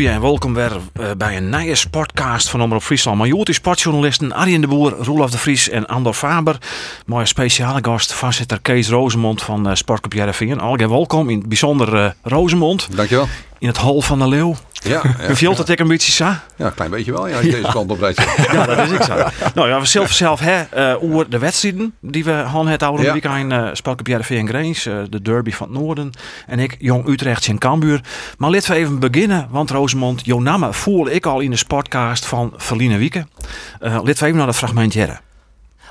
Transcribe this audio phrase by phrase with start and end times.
[0.00, 3.26] Goeie en welkom weer eh, bij een nieuwe sportcast van Omroep Friesland.
[3.26, 6.58] Joh, sportjournalisten Arjen de Boer, Roelof de Vries en Andor Faber.
[7.06, 10.60] Mooie speciale gast, voorzitter Kees Rozemond van uh, Sportclub Jereveen.
[10.60, 12.96] Algemeen welkom, in het bijzonder uh, Rozemond.
[12.96, 13.28] Dankjewel.
[13.60, 14.54] In het hol van de Leeuw.
[14.72, 16.24] Ja, ja, Viel dat ik een beetje zo?
[16.24, 17.28] Ja, een klein beetje wel.
[17.28, 18.22] Ja, als je deze kant op rijdt.
[18.52, 19.14] Ja, dat is ik zo.
[19.54, 20.62] nou ja, we zelf zelf hè,
[20.94, 23.12] uh, over de wedstrijden die we hadden het oude Ja.
[23.12, 26.10] weekend uh, sprak op JRV en Greens, uh, de derby van het noorden.
[26.46, 28.00] En ik, Jong Utrecht in Cambuur.
[28.38, 32.26] Maar laten we even beginnen, want Rosemond, jouw naam voel ik al in de sportcast
[32.26, 33.18] van Verline Wieke.
[33.18, 35.20] Uh, laten we even naar dat fragment jaren.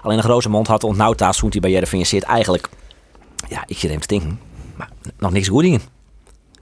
[0.01, 2.69] Alleen een grote mond had ontnauwd daar toen hij bij Jereveen zit eigenlijk...
[3.47, 4.39] Ja, ik zit even te denken.
[4.75, 5.81] Maar nog niks goed in.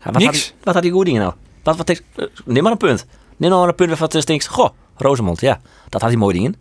[0.08, 0.38] Ja, wat Niks?
[0.38, 1.34] Had hij, wat had hij goed in nou?
[1.64, 3.06] Wat, wat eh, neem maar een punt.
[3.38, 4.48] Neem maar een punt waarvan je denkt...
[4.48, 5.60] Goh, Rosemond, ja.
[5.90, 6.56] Dat had hij mooi dingen.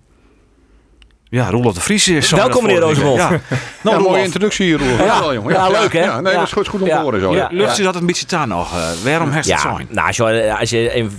[1.31, 2.37] Ja, Roelof de Vries is zo.
[2.37, 3.17] Welkom, meneer Rosemond.
[3.17, 3.29] Ja.
[3.29, 3.41] Nou, een
[3.83, 5.07] mooie Roelof, introductie hier, Roel.
[5.07, 5.33] Ja.
[5.33, 5.53] jongen.
[5.53, 6.01] Ja, leuk, hè?
[6.05, 6.39] Ja, nee, Ja.
[6.39, 7.03] dat is goed, goed om te Ja.
[7.03, 7.35] horen zo.
[7.35, 7.49] Ja.
[7.53, 8.75] lucht is dat een beetje aan nog.
[8.75, 9.87] Uh, waarom heeft het zijn?
[9.91, 11.13] nou, als je, als je even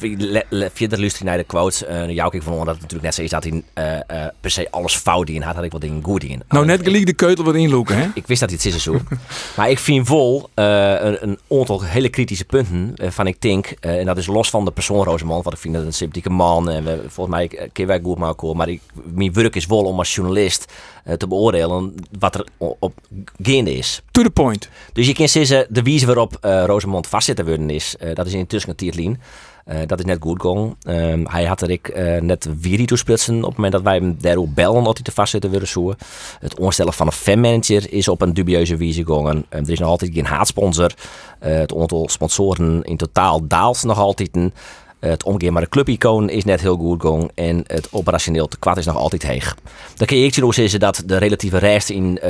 [0.73, 3.29] verder luistert naar de quotes, uh, jou ik van dat het natuurlijk net zo is
[3.29, 6.23] dat hij eh, eh, per se alles fout in had, had ik wel dingen goed
[6.23, 6.41] in.
[6.49, 8.07] Nou, net gelijk de keutel wat inloeken, hè?
[8.13, 8.99] Ik wist dat dit is zo.
[9.57, 10.07] maar ik vind
[10.53, 14.27] eh, een, een aantal hele kritische punten eh, van ik denk, eh, en dat is
[14.27, 17.35] los van de persoon Rosemond, want ik vind dat een sympathieke man en we, volgens
[17.35, 18.81] mij eh, keer wij goed elkaar, maar ik,
[19.13, 22.45] mijn werk is wel om als journalist eh, te beoordelen wat er
[22.79, 22.93] op
[23.41, 24.01] gaande is.
[24.11, 24.69] To the point.
[24.93, 28.33] Dus je kan zeggen, de wijze waarop eh Rosemond vastzitten worden is, eh, dat is
[28.33, 29.19] intussen een tierlien.
[29.85, 30.75] Dat is net goed gegaan.
[30.81, 34.17] Ehm, hij had er ik net weer toe splitsen op het moment dat wij hem
[34.19, 35.97] daarop bellen dat hij te vastzitten willen zoeken.
[36.39, 39.43] Het onstellen van een fanmanager is op een dubieuze wijze gegaan.
[39.49, 40.91] Ehm, er is nog altijd geen haatsponsor.
[41.39, 44.35] Het aantal sponsoren in totaal daalt nog altijd.
[44.35, 44.53] een.
[44.99, 47.29] Het omgekeerde clubicoon is net heel goed gegaan.
[47.35, 49.55] En het operationeel tekort is nog altijd heeg.
[49.95, 52.29] Dan kun je ook zeggen dat de relatieve rest in eh,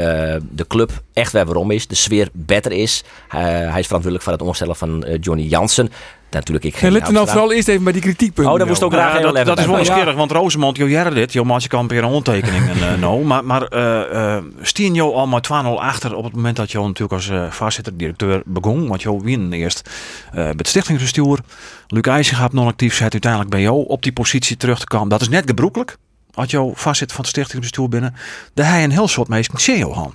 [0.51, 1.87] de club echt waarom is.
[1.87, 3.03] De sfeer beter is.
[3.27, 5.89] Hij is verantwoordelijk voor het omstellen van eh, Johnny Jansen.
[6.29, 8.53] Natuurlijk ik En geen let er nou vooral eerst even bij die kritiekpunten.
[8.53, 10.89] Oh, dat moest ook graag heel dat, even dat is wel nieuwsgierig, want Rosemond, joh,
[10.89, 13.23] jaren dit, joh, maak je kan weer een ondertekening en uh, no.
[13.23, 16.77] Maar, maar uh, uh, stien jou al maar 2-0 achter op het moment dat je
[16.77, 18.87] natuurlijk als uh, voorzitter-directeur begon.
[18.87, 19.89] Want je wien eerst
[20.31, 21.39] bij het stichtingsbestuur.
[21.87, 25.09] Luc IJzergaard non-actief zet uiteindelijk bij jou op die positie terug te komen.
[25.09, 25.97] Dat is net gebroekelijk.
[26.33, 28.15] Als je voorzitter van het stichtingsbestuur binnen.
[28.53, 30.13] Daar hij een heel soort meest CEO han.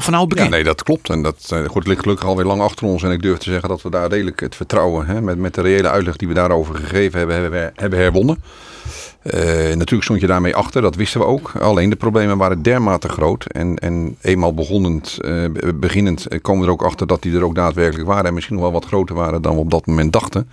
[0.00, 0.44] Het begin.
[0.44, 1.08] Ja, nee, dat klopt.
[1.10, 3.02] En dat uh, goed, ligt gelukkig alweer lang achter ons.
[3.02, 5.60] En ik durf te zeggen dat we daar redelijk het vertrouwen, hè, met, met de
[5.60, 8.42] reële uitleg die we daarover gegeven hebben, hebben, we- hebben herwonnen.
[9.24, 9.32] Uh,
[9.74, 11.52] natuurlijk stond je daarmee achter, dat wisten we ook.
[11.60, 13.44] Alleen de problemen waren dermate groot.
[13.44, 15.44] En, en eenmaal beginnend, uh,
[15.74, 18.24] beginnend uh, komen we er ook achter dat die er ook daadwerkelijk waren.
[18.24, 20.48] En misschien nog wel wat groter waren dan we op dat moment dachten.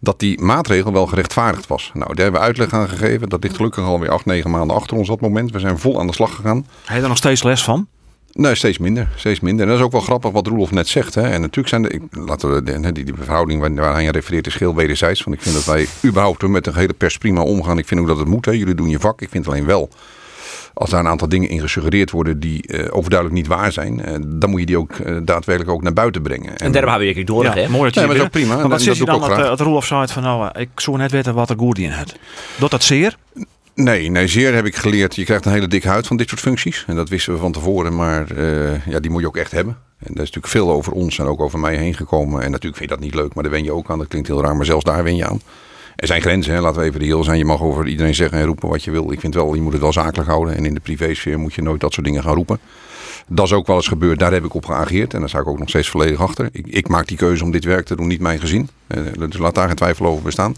[0.00, 1.90] Dat die maatregel wel gerechtvaardigd was.
[1.94, 3.28] Nou, daar hebben we uitleg aan gegeven.
[3.28, 5.50] Dat ligt gelukkig alweer acht, negen maanden achter ons dat moment.
[5.52, 6.66] We zijn vol aan de slag gegaan.
[6.84, 7.86] Heb je er nog steeds les van?
[8.32, 9.08] Nee, steeds minder.
[9.16, 9.64] Steeds minder.
[9.64, 11.14] En dat is ook wel grappig wat Roelof net zegt.
[11.14, 11.22] Hè.
[11.22, 14.12] En natuurlijk zijn de, ik, laten we de, die, die verhouding waar, waar hij aan
[14.12, 15.24] refereert is heel wederzijds.
[15.24, 17.78] Want ik vind dat wij überhaupt met een hele pers prima omgaan.
[17.78, 18.44] Ik vind ook dat het moet.
[18.44, 18.52] Hè.
[18.52, 19.22] Jullie doen je vak.
[19.22, 19.88] Ik vind alleen wel.
[20.74, 24.14] Als daar een aantal dingen in gesuggereerd worden die uh, overduidelijk niet waar zijn, uh,
[24.26, 26.50] dan moet je die ook uh, daadwerkelijk ook naar buiten brengen.
[26.50, 27.68] En, en daarom hebben we je door, ja, hè?
[27.68, 28.56] Mooi dat je nee, maar dat is ook prima.
[28.56, 31.34] Maar wat zit je dan dat, dat Roelof zei van nou, ik zou net weten
[31.34, 32.14] wat er goed in had.
[32.58, 33.16] Doet dat zeer?
[33.74, 35.16] Nee, nee, zeer heb ik geleerd.
[35.16, 36.84] Je krijgt een hele dikke huid van dit soort functies.
[36.86, 39.76] En dat wisten we van tevoren, maar uh, ja, die moet je ook echt hebben.
[39.98, 42.42] En daar is natuurlijk veel over ons en ook over mij heen gekomen.
[42.42, 43.98] En natuurlijk vind je dat niet leuk, maar daar wen je ook aan.
[43.98, 45.40] Dat klinkt heel raar, maar zelfs daar wen je aan.
[45.96, 46.60] Er zijn grenzen, hè.
[46.60, 47.38] laten we even reëel zijn.
[47.38, 49.12] Je mag over iedereen zeggen en roepen wat je wil.
[49.12, 50.56] Ik vind wel, je moet het wel zakelijk houden.
[50.56, 52.58] En in de privésfeer moet je nooit dat soort dingen gaan roepen.
[53.26, 54.18] Dat is ook wel eens gebeurd.
[54.18, 55.14] Daar heb ik op geageerd.
[55.14, 56.48] En daar sta ik ook nog steeds volledig achter.
[56.52, 58.68] Ik, ik maak die keuze om dit werk te doen, niet mijn gezin.
[59.18, 60.54] Dus laat daar geen twijfel over bestaan.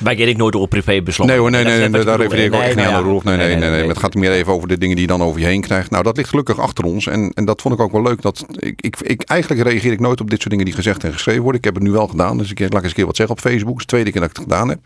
[0.00, 1.34] Wij kennen ik nooit door privé besloten.
[1.34, 3.24] Nee hoor, nee, nee, nee daar refereer ik ook echt niet aan, Rolf.
[3.24, 3.88] Nee, nee, nee, nee, nee.
[3.88, 5.90] Het gaat meer even over de dingen die je dan over je heen krijgt.
[5.90, 7.06] Nou, dat ligt gelukkig achter ons.
[7.06, 8.22] En, en dat vond ik ook wel leuk.
[8.22, 11.12] Dat ik, ik, ik, eigenlijk reageer ik nooit op dit soort dingen die gezegd en
[11.12, 11.58] geschreven worden.
[11.58, 12.38] Ik heb het nu wel gedaan.
[12.38, 13.68] Dus ik laat ik eens een keer wat zeggen op Facebook.
[13.70, 14.78] Het is de tweede keer dat ik het gedaan heb.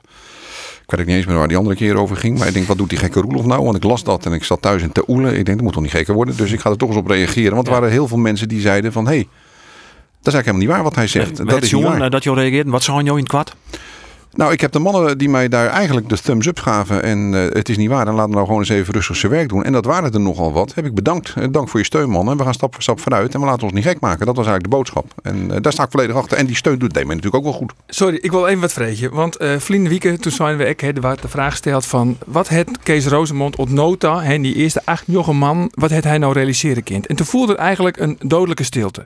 [0.83, 2.38] Ik weet ook niet eens meer waar die andere keer over ging.
[2.38, 3.65] Maar ik denk, wat doet die gekke Roelof nou?
[3.65, 5.38] Want ik las dat en ik zat thuis in te oelen.
[5.38, 6.37] Ik denk, dat moet toch niet gekker worden.
[6.37, 7.55] Dus ik ga er toch eens op reageren.
[7.55, 9.06] Want er waren heel veel mensen die zeiden van...
[9.06, 9.29] Hé, hey,
[10.25, 11.38] dat is eigenlijk helemaal niet waar wat hij zegt.
[11.38, 12.11] Nee, dat is niet waar.
[12.11, 12.69] dat je reageert.
[12.69, 13.55] Wat zou je in het kwart?
[14.37, 17.03] Nou, ik heb de mannen die mij daar eigenlijk de thumbs up gaven.
[17.03, 18.05] En eh, het is niet waar.
[18.05, 19.65] Dan laten we nou gewoon eens even rustig zijn werk doen.
[19.65, 20.75] En dat waren er nogal wat.
[20.75, 21.33] Heb ik bedankt.
[21.37, 22.31] Eh, dank voor je steun, man.
[22.31, 23.35] En we gaan stap voor stap vooruit.
[23.35, 24.27] En we laten ons niet gek maken.
[24.27, 25.07] Dat was eigenlijk de boodschap.
[25.23, 26.39] En eh, daar sta ik volledig achter.
[26.39, 27.73] En die steun doet deed mij natuurlijk ook wel goed.
[27.87, 29.13] Sorry, ik wil even wat vragen.
[29.13, 32.17] Want eh Vlien Wieke, toen zijn we werd de vraag gesteld van...
[32.27, 35.71] Wat het Kees Rozemond op nota, hè, die eerste acht jonge man...
[35.75, 37.07] Wat het hij nou realiseren kind?
[37.07, 39.05] En toen voelde er eigenlijk een dodelijke stilte.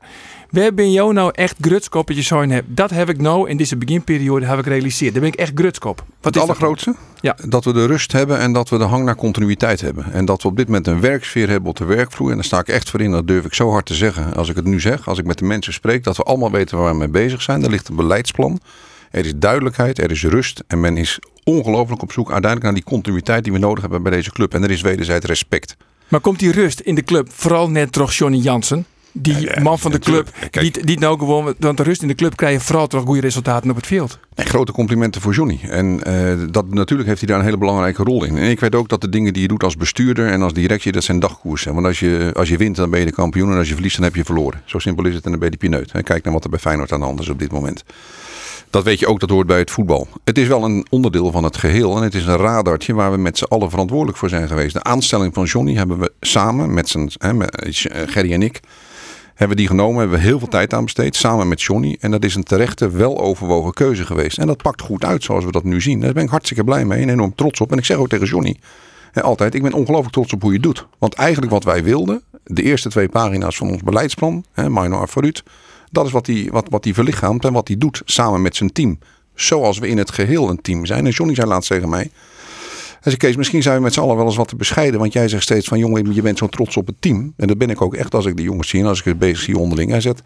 [0.50, 2.66] Waar ben jou nou echt grutskop dat je zo'n hebt?
[2.76, 5.12] Dat heb ik nou in deze beginperiode heb ik realiseerd.
[5.12, 6.04] Daar ben ik echt grutskop.
[6.20, 6.94] Wat Het allergrootste?
[7.20, 7.36] Ja.
[7.48, 10.12] Dat we de rust hebben en dat we de hang naar continuïteit hebben.
[10.12, 12.30] En dat we op dit moment een werksfeer hebben op de werkvloer.
[12.30, 13.10] En daar sta ik echt voor in.
[13.10, 14.34] Dat durf ik zo hard te zeggen.
[14.34, 16.78] Als ik het nu zeg, als ik met de mensen spreek, dat we allemaal weten
[16.78, 17.64] waar we mee bezig zijn.
[17.64, 18.60] Er ligt een beleidsplan.
[19.10, 20.62] Er is duidelijkheid, er is rust.
[20.66, 24.12] En men is ongelooflijk op zoek uiteindelijk naar die continuïteit die we nodig hebben bij
[24.12, 24.54] deze club.
[24.54, 25.76] En er is wederzijds respect.
[26.08, 28.86] Maar komt die rust in de club vooral net door Johnny Jansen?
[29.20, 30.30] Die Ja, man van de club.
[30.50, 30.74] Kijk.
[30.74, 33.20] die, die nou gewoon, want de rust in de club krijg je vooral toch goede
[33.20, 34.18] resultaten op het veld.
[34.34, 35.60] En grote complimenten voor Johnny.
[35.62, 38.36] En eh, dat, natuurlijk heeft hij daar een hele belangrijke rol in.
[38.36, 40.92] En ik weet ook dat de dingen die je doet als bestuurder en als directie,
[40.92, 41.74] dat zijn dagkoersen.
[41.74, 43.50] Want als je, als je wint, dan ben je de kampioen.
[43.52, 44.62] En als je verliest, dan heb je verloren.
[44.64, 45.92] Zo simpel is het en dan ben je de pineut.
[46.02, 47.84] Kijk naar wat er bij Feyenoord aan de hand is op dit moment.
[48.70, 50.08] Dat weet je ook, dat hoort bij het voetbal.
[50.24, 51.96] Het is wel een onderdeel van het geheel.
[51.96, 54.74] En het is een radartje waar we met z'n allen verantwoordelijk voor zijn geweest.
[54.74, 57.72] De aanstelling van Johnny hebben we samen met, zijn, hè, eh,
[58.06, 58.60] Gerry en ik
[59.38, 61.96] hebben we die genomen, hebben we heel veel tijd aan besteed, samen met Johnny.
[62.00, 64.38] En dat is een terechte, wel overwogen keuze geweest.
[64.38, 66.00] En dat pakt goed uit, zoals we dat nu zien.
[66.00, 67.72] Daar ben ik hartstikke blij mee en enorm trots op.
[67.72, 68.56] En ik zeg ook tegen Johnny,
[69.12, 70.86] hè, altijd, ik ben ongelooflijk trots op hoe je het doet.
[70.98, 75.42] Want eigenlijk wat wij wilden, de eerste twee pagina's van ons beleidsplan, Minor Vooruit,
[75.90, 78.72] dat is wat hij wat, wat die verlichaamt en wat hij doet samen met zijn
[78.72, 78.98] team.
[79.34, 81.06] Zoals we in het geheel een team zijn.
[81.06, 82.10] En Johnny zei laatst tegen mij,
[83.00, 85.00] hij zei, Kees, misschien zijn we met z'n allen wel eens wat te bescheiden.
[85.00, 87.32] Want jij zegt steeds van, jongen, je bent zo trots op het team.
[87.36, 89.18] En dat ben ik ook echt als ik de jongens zie en als ik het
[89.18, 89.90] bezig zie onderling.
[89.90, 90.22] Hij zegt,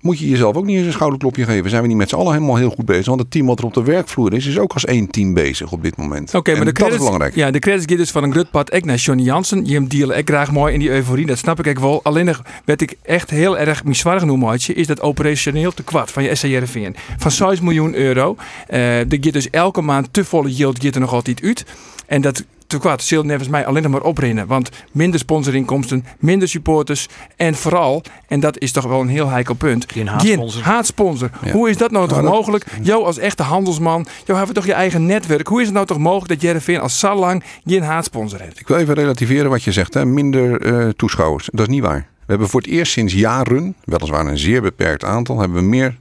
[0.00, 1.70] moet je jezelf ook niet eens een schouderklopje geven.
[1.70, 3.06] Zijn we niet met z'n allen helemaal heel goed bezig.
[3.06, 5.72] Want het team wat er op de werkvloer is, is ook als één team bezig
[5.72, 6.34] op dit moment.
[6.34, 7.34] Oké, maar de dat is belangrijk.
[7.34, 9.66] Ja, de credits gaat dus van een grutpad ik naar Johnny Jansen.
[9.66, 12.00] Je hem dealen ik graag mooi in die euforie, dat snap ik ook wel.
[12.02, 12.34] Alleen
[12.64, 16.94] werd ik echt heel erg miswaardig noemen, is dat operationeel tekort van je SCRVN.
[17.18, 18.36] Van 6 miljoen euro.
[18.66, 21.64] Eh er gaat dus elke maand te volle yield er nog altijd uit.
[22.06, 24.46] En dat tekort zult nevens mij alleen nog maar oprennen.
[24.46, 27.06] Want minder sponsorinkomsten, minder supporters
[27.36, 30.62] en vooral, en dat is toch wel een heel heikel punt, Geen haatsponsor.
[30.62, 31.30] haatsponsor.
[31.44, 31.52] Ja.
[31.52, 32.64] Hoe is dat nou toch Nou, dat- mogelijk?
[32.82, 35.46] Jou als echte handelsman, jou hebben toch je eigen netwerk.
[35.46, 38.60] Hoe is het nou toch mogelijk dat Jereveen al zo lang geen haatsponsor heeft?
[38.60, 39.94] Ik wil even relativeren wat je zegt.
[39.94, 40.04] Hè.
[40.04, 41.48] Minder eh, toeschouwers.
[41.52, 42.06] Dat is niet waar.
[42.18, 45.98] We hebben voor het eerst sinds jaren, weliswaar een zeer beperkt aantal, hebben we meer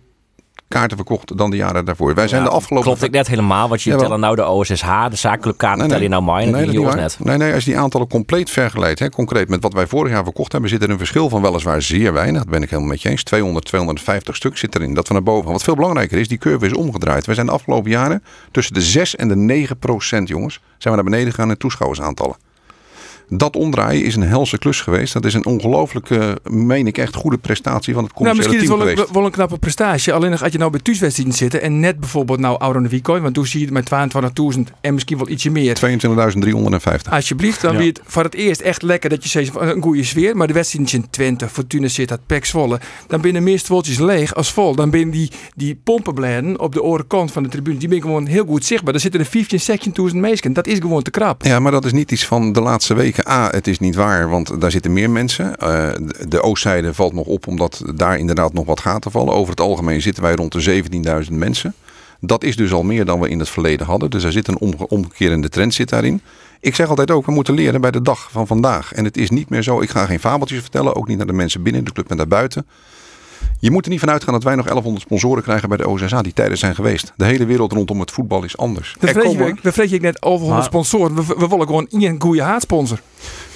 [0.68, 2.14] kaarten verkocht dan de jaren daarvoor.
[2.14, 2.88] Wij zijn de afgelopen...
[2.88, 4.06] Klopt ik net helemaal, want je Jawel.
[4.06, 7.18] tellen nou de OSSH, de zakelijke kaarten tel je nou en nee, dat net.
[7.20, 10.24] Nee, nee, als je die aantallen compleet vergelijkt, hè, concreet met wat wij vorig jaar
[10.24, 12.42] verkocht hebben, zit er een verschil van weliswaar zeer weinig.
[12.42, 13.24] Dat ben ik helemaal met je eens.
[13.24, 14.94] 200, 250 stuk zit erin.
[14.94, 15.52] Dat we naar boven gaan.
[15.52, 17.26] Wat veel belangrijker is, die curve is omgedraaid.
[17.26, 21.02] We zijn de afgelopen jaren tussen de 6 en de 9 procent, jongens, zijn we
[21.02, 22.47] naar beneden gegaan in toeschouwersaantallen.
[23.30, 25.14] Dat omdraaien is een helse klus geweest.
[25.14, 28.86] Dat is een ongelooflijke, meen ik echt, goede prestatie van het Nou, commerciële misschien is
[28.86, 30.14] het wel een, wel een knappe prestatie.
[30.14, 33.34] Alleen nog als je nou bij thuiswedstrijden zitten en net bijvoorbeeld nou Auron de want
[33.34, 35.76] toen zie je het met 22.000 en misschien wel ietsje meer.
[35.76, 37.10] 22.350.
[37.10, 37.78] Alsjeblieft, dan Ja.
[37.78, 40.38] weer het voor het eerst echt lekker dat je zegt een goede sfeer.
[40.38, 42.80] Maar de wedstrijd in Twente, Fortuna zit dat Pek Zwolle.
[43.08, 44.76] Dan binnen meer stoeltjes leeg als vol.
[44.76, 48.46] Dan binnen die, die pompenbladen op de orenkant van de tribune, die ben gewoon heel
[48.46, 48.92] goed zichtbaar.
[48.92, 49.60] Daar zitten er 15,
[50.12, 50.54] 16.000 mensen.
[50.54, 51.44] Dat is gewoon te krap.
[51.46, 53.32] Ja, maar dat is niet iets van de laatste weken.
[53.32, 55.56] A, het is niet waar, want daar zitten meer mensen.
[55.58, 55.68] Eh,
[56.02, 59.34] de- de oostzijde valt nog op, omdat daar inderdaad nog wat gaten vallen.
[59.34, 61.74] Over het algemeen zitten wij rond de 17.000 mensen.
[62.20, 64.10] Dat is dus al meer dan we in het verleden hadden.
[64.10, 66.22] Dus er zit een omge- omkerende trend zit daarin.
[66.60, 68.94] Ik zeg altijd ook, we moeten leren bij de dag van vandaag.
[68.94, 70.96] En het is niet meer zo, ik ga geen fabeltjes vertellen.
[70.96, 72.66] Ook niet naar de mensen binnen de club en daarbuiten.
[73.60, 76.22] Je moet er niet van uitgaan dat wij nog 1100 sponsoren krijgen bij de OSSA.
[76.22, 77.14] Die tijden zijn geweest.
[77.16, 78.96] De hele wereld rondom het voetbal is anders.
[79.00, 81.16] Dat vreet ik net over Maar- sponsoren.
[81.16, 83.00] We, we willen gewoon één goede haatsponsor.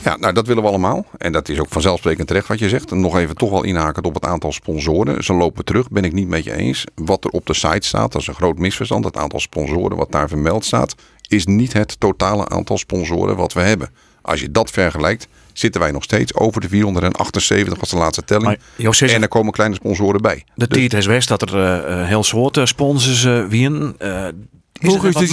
[0.03, 1.05] Ja, nou dat willen we allemaal.
[1.17, 2.91] En dat is ook vanzelfsprekend terecht wat je zegt.
[2.91, 5.23] En nog even toch wel inhakend op het aantal sponsoren.
[5.23, 6.85] Ze lopen terug, ben ik niet met je eens.
[6.95, 9.05] Wat er op de site staat, dat is een groot misverstand.
[9.05, 10.95] Het aantal sponsoren wat daar vermeld staat,
[11.27, 13.89] is niet het totale aantal sponsoren wat we hebben.
[14.21, 18.45] Als je dat vergelijkt, zitten wij nog steeds over de 478 was de laatste telling.
[18.45, 20.43] Maar José zegt- en er komen kleine sponsoren bij.
[20.55, 23.95] De Dus- tijd is west dat er eh, eh, heel soort eh, sponsors uh, wien.
[23.97, 25.31] eh, Hoe het is wat dus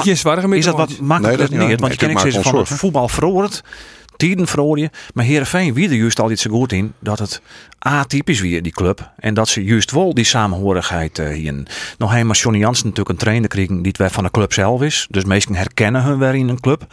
[0.58, 1.80] Is dat wat Nee, makkelijker dat is niet?
[1.80, 3.08] Want je Nee, ik maak zeggen van voetbal.
[4.16, 4.90] Tien verloor je.
[5.14, 6.92] Maar Heerenveen wie er juist al iets zo goed in.
[6.98, 7.40] Dat het
[7.78, 9.10] atypisch weer die club.
[9.16, 11.62] En dat ze juist wel die samenhorigheid uh, hier.
[11.98, 14.82] Nog eenmaal Johnny Jansen natuurlijk een trainer kregen die het weer van de club zelf
[14.82, 15.06] is.
[15.10, 16.87] Dus meesten herkennen hun weer in een club.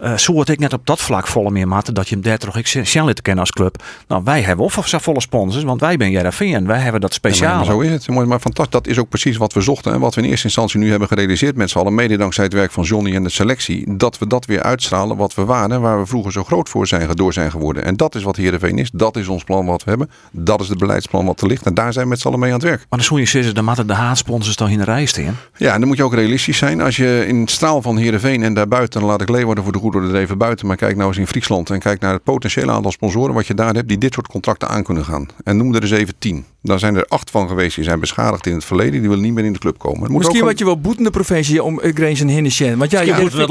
[0.00, 2.56] Eh zo ik net op dat vlak volle meer maten dat je hem daar toch
[2.56, 3.82] ik snel te kennen als club.
[4.08, 6.64] Nou, wij hebben of of volle sponsors, want wij ben JRVN.
[6.66, 7.64] Wij hebben dat speciaal.
[7.64, 8.08] zo is het.
[8.08, 8.72] Mooi, Maar fantastisch.
[8.72, 9.92] Dat is ook precies wat we zochten.
[9.92, 11.94] En wat we in eerste instantie nu hebben gerealiseerd met z'n allen.
[11.94, 13.96] Mede dankzij het werk van Johnny en de selectie.
[13.96, 15.72] Dat we dat weer uitstralen wat we waren.
[15.72, 17.84] en Waar we vroeger zo groot voor zijn, door zijn geworden.
[17.84, 18.90] En dat is wat Heerenveen is.
[18.92, 20.10] Dat is ons plan wat we hebben.
[20.32, 21.66] Dat is het beleidsplan wat er ligt.
[21.66, 22.78] En daar zijn we met z'n allen mee aan het werk.
[22.78, 25.36] Maar dan zou je zeggen, dan moeten de haatsponsors dan in de rij staan.
[25.56, 26.80] Ja, en dan moet je ook realistisch zijn.
[26.80, 29.78] Als je in het straal van Heerenveen en daarbuiten, dan laat ik Leeuwarden voor de
[29.78, 30.66] goede orde er even buiten.
[30.66, 33.54] Maar kijk nou eens in Friesland en kijk naar het potentiële aantal sponsoren wat je
[33.54, 35.28] daar hebt die dit soort contracten aan kunnen gaan.
[35.44, 36.44] En noem er eens even tien.
[36.62, 39.00] Dan zijn er acht van geweest die zijn beschadigd in het verleden.
[39.00, 40.00] Die willen niet meer in de club komen.
[40.02, 42.78] Het moet Misschien ook wat je wel boeten de provincie om uh, Grains en Hinnisjen.
[42.78, 43.50] Want ja, je moet het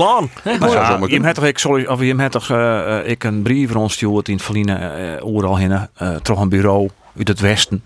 [0.86, 3.72] zomaar je hebt toch ik, sorry, of je hebt toch eh, eh, ik een brief
[3.72, 7.39] van ons stuurd in het verliezen, eh overal heen, eh toch een bureau uit het
[7.39, 7.84] westen.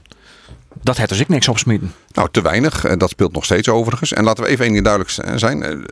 [0.84, 1.94] Dat had dus ik niks opsmieten.
[2.12, 2.86] Nou, te weinig.
[2.86, 4.14] En dat speelt nog steeds overigens.
[4.14, 5.86] En laten we even één ding duidelijk zijn.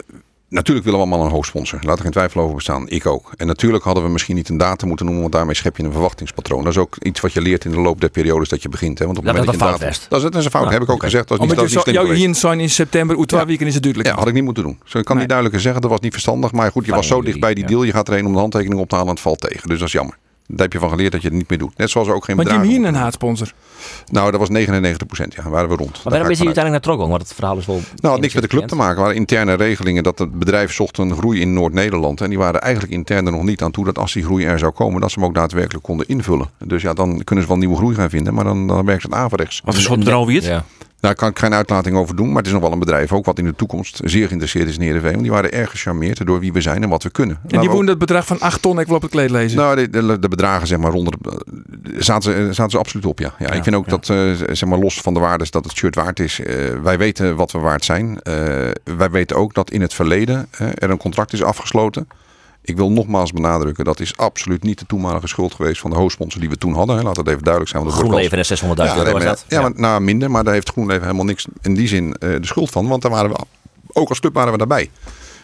[0.50, 1.80] Natuurlijk willen we allemaal een hoofdsponsor.
[1.82, 2.90] Laat er geen twijfel over bestaan.
[2.90, 3.32] Ik ook.
[3.38, 5.92] En natuurlijk hadden we misschien niet een datum moeten noemen, want daarmee schep je een
[5.92, 6.64] verwachtingspatroon.
[6.64, 9.00] Dat is ook iets wat je leert in de loop der periodes dat je begint.
[9.00, 9.06] Hè?
[9.06, 10.40] Want op het Dat moment dat dat je een een fout datum- Dat is, dat
[10.40, 10.66] is een fout.
[10.66, 11.28] Ja, heb ik ook gezegd.
[11.28, 13.40] Dat is niet, omdat dat je is niet jouw hier zijn in september, hoe twee
[13.40, 13.46] Ja.
[13.46, 14.14] weken is het duidelijk.
[14.14, 14.80] Ja, had ik niet moeten doen.
[14.86, 15.20] Zo, ik kan Nee.
[15.26, 16.52] niet duidelijker zeggen, dat was niet verstandig.
[16.52, 17.70] Maar goed, je was zo dicht bij die ja.
[17.70, 17.84] deal.
[17.84, 19.70] Je gaat er een om de handtekening op te halen en het valt tegen.
[19.70, 20.18] Dus dat is jammer.
[20.52, 21.78] Daar heb je van geleerd dat je het niet meer doet.
[21.78, 23.54] Net zoals er ook geen Want je hier een haatsponsor.
[24.12, 25.34] Nou, dat was 99 procent.
[25.34, 25.92] Ja, waren we rond.
[26.04, 27.10] Maar waarom is hij uiteindelijk naar Trogong?
[27.10, 27.76] Want het verhaal is wel...
[27.76, 28.96] Nou, het had niks met de club te maken.
[28.96, 32.22] Er waren interne regelingen dat het bedrijf zocht een groei in Noord-Nederland.
[32.22, 34.60] En die waren eigenlijk intern er nog niet aan toe dat als die groei er
[34.60, 36.50] zou komen, dat ze hem ook daadwerkelijk konden invullen.
[36.66, 39.14] Dus ja, dan kunnen ze wel nieuwe groei gaan vinden, maar dan, dan werkt het
[39.14, 39.62] averechts.
[39.64, 40.44] Wat voor soort het?
[40.44, 40.66] Ja.
[41.00, 43.26] Daar kan ik geen uitlating over doen, maar het is nog wel een bedrijf ook
[43.26, 45.12] wat in de toekomst zeer geïnteresseerd is in Heerenveen.
[45.12, 47.36] Want die waren erg gecharmeerd door wie we zijn en wat we kunnen.
[47.36, 49.58] En Laten die woont het bedrag van 8 ton, ik wil op het kleed lezen.
[49.58, 51.16] nou, de, de, de bedragen zeg maar rond
[51.98, 53.34] zaten, ze, zaten ze absoluut op, ja.
[53.40, 53.92] ja, ik vind ook ja.
[53.92, 56.40] dat, eh, zeg maar los van de waardes dat het shirt waard is.
[56.40, 58.22] eh, wij weten wat we waard zijn.
[58.22, 58.34] Eh,
[58.84, 62.08] wij weten ook dat in het verleden er een contract is afgesloten.
[62.62, 66.40] Ik wil nogmaals benadrukken, dat is absoluut niet de toenmalige schuld geweest van de hoofdsponsor
[66.40, 66.98] die we toen hadden.
[66.98, 67.02] Hè.
[67.02, 67.84] Laat dat even duidelijk zijn.
[67.84, 69.46] want GroenLeven en 600.000 ja, euro was dat.
[69.48, 72.46] ja, maar nou, minder, maar daar heeft GroenLeven helemaal niks in die zin eh, de
[72.46, 72.88] schuld van.
[72.88, 73.38] Want daar waren we,
[73.94, 74.90] ook als club waren we daarbij.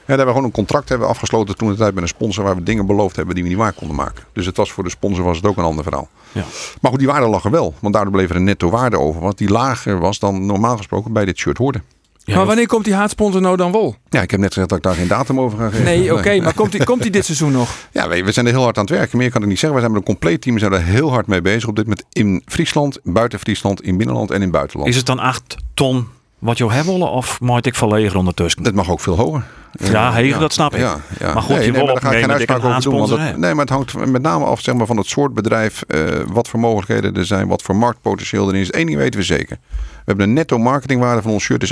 [0.06, 2.44] Ja, daar hebben we gewoon een contract hebben afgesloten toen de tijd met een sponsor
[2.44, 4.24] waar we dingen beloofd hebben die we niet waar konden maken.
[4.34, 6.10] Dus het was voor de sponsor was het ook een ander verhaal.
[6.32, 6.44] Ja.
[6.82, 7.74] Maar goed, die waarde lag er wel.
[7.80, 9.22] Want daardoor bleef er een netto waarde over.
[9.22, 11.82] Want die lager was dan normaal gesproken bij dit shirt hoorde.
[12.26, 13.96] Ja, maar wanneer komt die haatsponsor nou dan wel?
[14.10, 15.84] Ja, ik heb net gezegd dat ik daar geen datum over ga geven.
[15.86, 17.70] Nee, oké, maar komt die, komt die dit seizoen nog?
[17.92, 19.18] Ja, we, we zijn er heel hard aan het werken.
[19.18, 19.80] Meer kan ik niet zeggen.
[19.80, 20.54] We zijn met een compleet team.
[20.56, 21.70] We zijn er heel hard mee bezig.
[21.70, 24.90] Op dit moment in Friesland, buiten Friesland, in binnenland en in buitenland.
[24.90, 26.08] Is het dan 8 ton
[26.40, 28.64] wat je hebben willen of moet ik verlegen ondertussen?
[28.64, 29.44] Het mag ook veel hoger.
[29.80, 30.80] Ja, heger, dat snap ik.
[30.80, 31.34] Ja, ja.
[31.34, 33.08] Maar goed, je wil maar daar ga ik geen dat uitspraak over doen.
[33.10, 35.82] Want nee, maar het hangt met name af zeg maar, van het soort bedrijf.
[35.82, 37.48] eh, wat voor mogelijkheden er zijn.
[37.48, 38.74] Wat voor marktpotentieel er is.
[38.74, 39.58] Eén ding weten we zeker.
[40.06, 41.72] We hebben een netto marketingwaarde van ons shirt is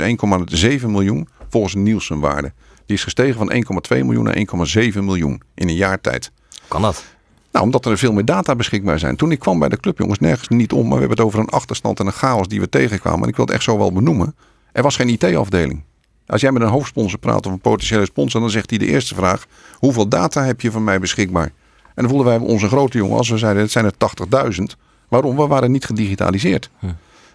[0.80, 1.28] 1,7 miljoen.
[1.48, 2.52] Volgens Nielsen waarde.
[2.86, 3.52] Die is gestegen van
[3.96, 4.36] 1,2 miljoen naar
[4.92, 6.32] 1,7 miljoen in een jaar tijd.
[6.68, 7.04] Kan dat?
[7.52, 9.16] Nou, omdat er veel meer data beschikbaar zijn.
[9.16, 10.80] Toen ik kwam bij de club, jongens, nergens niet om.
[10.80, 13.22] Maar we hebben het over een achterstand en een chaos die we tegenkwamen.
[13.22, 14.34] En ik wil het echt zo wel benoemen.
[14.72, 15.82] Er was geen IT-afdeling.
[16.26, 19.14] Als jij met een hoofdsponsor praat of een potentiële sponsor, dan zegt hij de eerste
[19.14, 21.52] vraag: hoeveel data heb je van mij beschikbaar?
[21.84, 23.94] En dan voelden wij onze grote jongen als we zeiden: het zijn er
[24.58, 24.62] 80.000.
[25.08, 25.36] Waarom?
[25.36, 26.70] We waren niet gedigitaliseerd.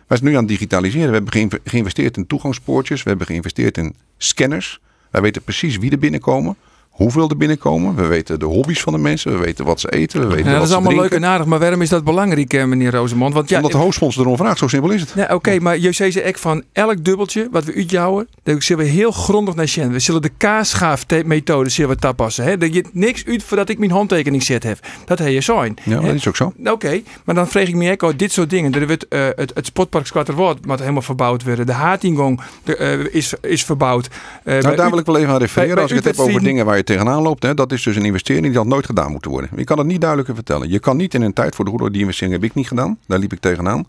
[0.10, 1.08] Wij zijn nu aan het digitaliseren.
[1.08, 3.04] We hebben geïnve- geïnvesteerd in toegangspoortjes.
[3.04, 4.80] We hebben geïnvesteerd in scanners.
[5.12, 6.56] Wij weten precies wie er binnenkomen.
[7.00, 7.96] Hoeveel er binnenkomen.
[7.96, 9.32] We weten de hobby's van de mensen.
[9.32, 10.20] We weten wat ze eten.
[10.22, 11.24] We weten Ja, wat dat is allemaal leuk drinken.
[11.27, 13.34] en aardig, maar waarom is dat belangrijk, eh, meneer Rosemond?
[13.34, 14.58] Want ja, Omdat de hoofdsponsor erom vraagt.
[14.58, 15.12] Zo simpel is het.
[15.15, 18.89] Ja, oké, maar je zei ze van elk dubbeltje wat we uitjouwen, daar zullen we
[18.91, 19.91] heel grondig naar zien.
[19.91, 22.44] We zullen de kaasschaaf-methode zullen we toepassen.
[22.44, 22.58] Hè?
[22.58, 24.79] Dat je niks uit voordat ik mijn handtekening zet heb.
[25.06, 25.77] Dat heb je zijn.
[25.84, 26.53] Ja, dat is ook zo.
[26.65, 28.74] Oké, maar dan vraag ik me ook dit soort dingen.
[28.74, 31.65] Er wordt, eh, het, het sportpark Squatterwoord moet helemaal verbouwd worden.
[31.65, 34.10] De Hatingong eh, is, is verbouwd.
[34.44, 35.75] Bij Nou, daar wil ik wel even aan refereren.
[35.75, 37.43] bij- bij Als ik het heb over dingen waar je tegenaan loopt.
[37.43, 39.50] Hè, dat is dus een investering die had nooit gedaan moeten worden.
[39.55, 40.69] Je kan het niet duidelijker vertellen.
[40.69, 42.67] Je kan niet in een tijd voor de goede orde, die investering heb ik niet
[42.67, 42.98] gedaan.
[43.08, 43.88] Daar liep ik tegenaan.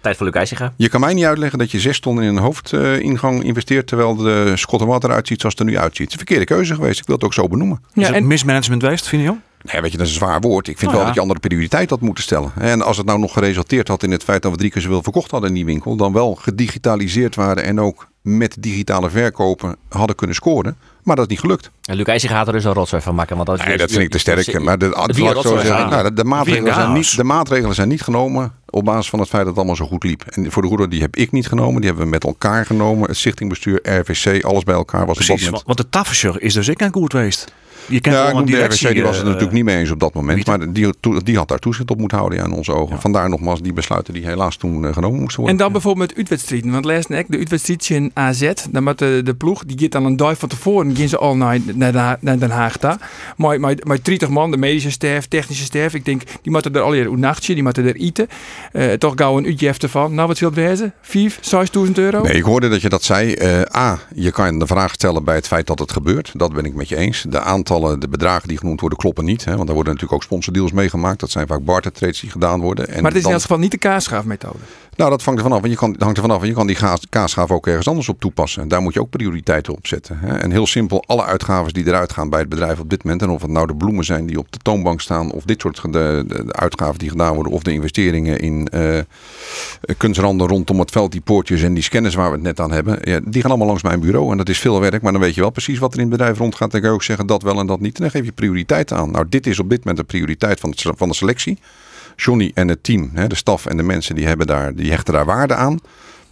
[0.00, 0.52] Tijd voor Luc.
[0.76, 3.86] Je kan mij niet uitleggen dat je zes ton in een hoofdingang investeert.
[3.86, 5.98] Terwijl de schot en water eruit ziet zoals het er nu uitziet.
[5.98, 7.00] Het is een verkeerde keuze geweest.
[7.00, 7.78] Ik wil het ook zo benoemen.
[7.94, 9.28] Is Ja, het en, mismanagement geweest, vind je?
[9.28, 9.38] wel?
[9.72, 10.68] Nee, weet je, dat is een zwaar woord.
[10.68, 11.06] Ik vind Nou wel ja.
[11.06, 12.52] dat je andere prioriteit had moeten stellen.
[12.58, 15.02] En als het nou nog geresulteerd had in het feit dat we drie keer zoveel
[15.02, 15.96] verkocht hadden in die winkel.
[15.96, 20.76] Dan wel gedigitaliseerd waren en ook met digitale verkopen hadden kunnen scoren.
[21.02, 21.70] Maar dat is niet gelukt.
[21.84, 23.36] En Luc IJsinga gaat er dus een rotzooi van maken.
[23.36, 24.62] Want dat, is Nee, dus- dat vind ik te sterk.
[24.62, 25.88] Maar de, gaan.
[25.90, 29.28] nou, de, de maatregelen zijn niet, de maatregelen zijn niet genomen op basis van het
[29.28, 30.22] feit dat het allemaal zo goed liep.
[30.26, 31.76] En voor de goede die heb ik niet genomen.
[31.76, 33.08] Die hebben we met elkaar genomen.
[33.08, 35.64] Het stichtingbestuur, RVC, alles bij elkaar was op dat Precies, moment.
[35.64, 37.52] want want de Taferscher is dus ik aan goed geweest.
[37.88, 38.64] Je kent Ja, wel een de.
[38.64, 40.46] RWC, die was het eh, natuurlijk niet mee eens op dat moment.
[40.46, 40.92] Maar die,
[41.24, 43.00] die had daar toezicht op moeten houden ja, in onze ogen.
[43.00, 45.56] Vandaar nogmaals die besluiten die helaas toen eh, genomen moesten En worden.
[45.56, 46.70] dan bijvoorbeeld met uitwedstrijden.
[46.72, 50.04] Want laatst nek, de uitwedstrijd in AZ, dan moet de, de ploeg, die gaat dan
[50.04, 53.10] een dag van tevoren, gaan ze al naar, naar, Den- naar Den Haag daar.
[53.36, 56.80] Maar, maar, maar 30 man, de medische staf, technische staf, ik denk, die moeten er
[56.80, 58.28] al hier een nachtje, die moeten er eten.
[58.72, 60.14] Eh, toch gauw een uurtje ervan.
[60.14, 60.92] Nou, wat wil het wezen?
[61.02, 61.38] 5,
[61.86, 62.22] 6.000 euro?
[62.22, 63.32] Nee, ik hoorde dat je dat zei.
[63.32, 66.30] Eh, A, je kan de vraag stellen bij het feit dat het gebeurt.
[66.34, 67.24] Dat ben ik met je eens.
[67.28, 67.40] De
[67.80, 69.44] de bedragen die genoemd worden, kloppen niet.
[69.44, 71.20] Hè, want daar worden natuurlijk ook sponsordeals meegemaakt.
[71.20, 72.88] Dat zijn vaak barter trades die gedaan worden.
[72.88, 74.58] En maar het is in elk geval niet de kaasschaafmethode.
[74.96, 75.60] Nou, dat hangt ervan af.
[75.60, 76.36] Want je kan, hangt ervan af.
[76.36, 76.76] Want je kan die
[77.08, 78.62] kaasschaaf ook ergens anders op toepassen.
[78.62, 80.18] En daar moet je ook prioriteiten op zetten.
[80.18, 80.36] Hè.
[80.36, 83.22] En heel simpel, alle uitgaven die eruit gaan bij het bedrijf op dit moment.
[83.22, 85.32] En of het nou de bloemen zijn die op de toonbank staan.
[85.32, 87.52] Of dit soort de, de, uitgaven die gedaan worden.
[87.52, 88.98] Of de investeringen in eh
[89.96, 91.12] kunstranden rondom het veld.
[91.12, 92.98] Die poortjes en die scanners waar we het net aan hebben.
[93.02, 94.30] Ja, die gaan allemaal langs mijn bureau.
[94.30, 95.02] En dat is veel werk.
[95.02, 96.70] Maar dan weet je wel precies wat er in het bedrijf rondgaat.
[96.70, 97.96] Dan kan je ook zeggen dat wel en dat niet.
[97.96, 99.10] En dan geef je prioriteit aan.
[99.10, 101.58] Nou, dit is op dit moment de prioriteit van, van de selectie.
[102.16, 105.14] Johnny en het team, hè, de staf en de mensen die, hebben daar, die hechten
[105.14, 105.78] daar waarde aan.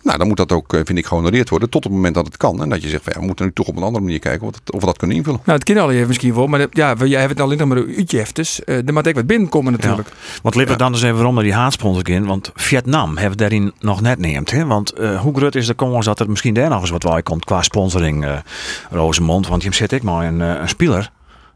[0.02, 2.36] Nou, dan moet dat ook, eh, vind ik, gehonoreerd worden tot het moment dat het
[2.36, 2.62] kan.
[2.62, 4.46] En dat je zegt, van, ja, we moeten nu toch op een andere manier kijken
[4.46, 5.40] of, of we dat kunnen invullen.
[5.44, 7.58] Nou, het kind al even misschien wel, maar de- ja, we- jij hebt het alleen
[7.58, 10.08] nog maar een uurtje heeft, dus eh, er moet ook wat binnenkomen natuurlijk.
[10.42, 12.24] Want we dan eens even rond naar die haatsponsor in.
[12.26, 14.50] Want Vietnam hebben we daarin nog net neemt.
[14.50, 14.64] Hè?
[14.66, 17.22] Want eh, hoe groot is de kans dat er misschien daar nog eens wat bij
[17.22, 18.36] komt qua sponsoring, eh
[18.90, 19.46] Rosemond?
[19.48, 21.10] Want je zit ik maar een, eh, een speler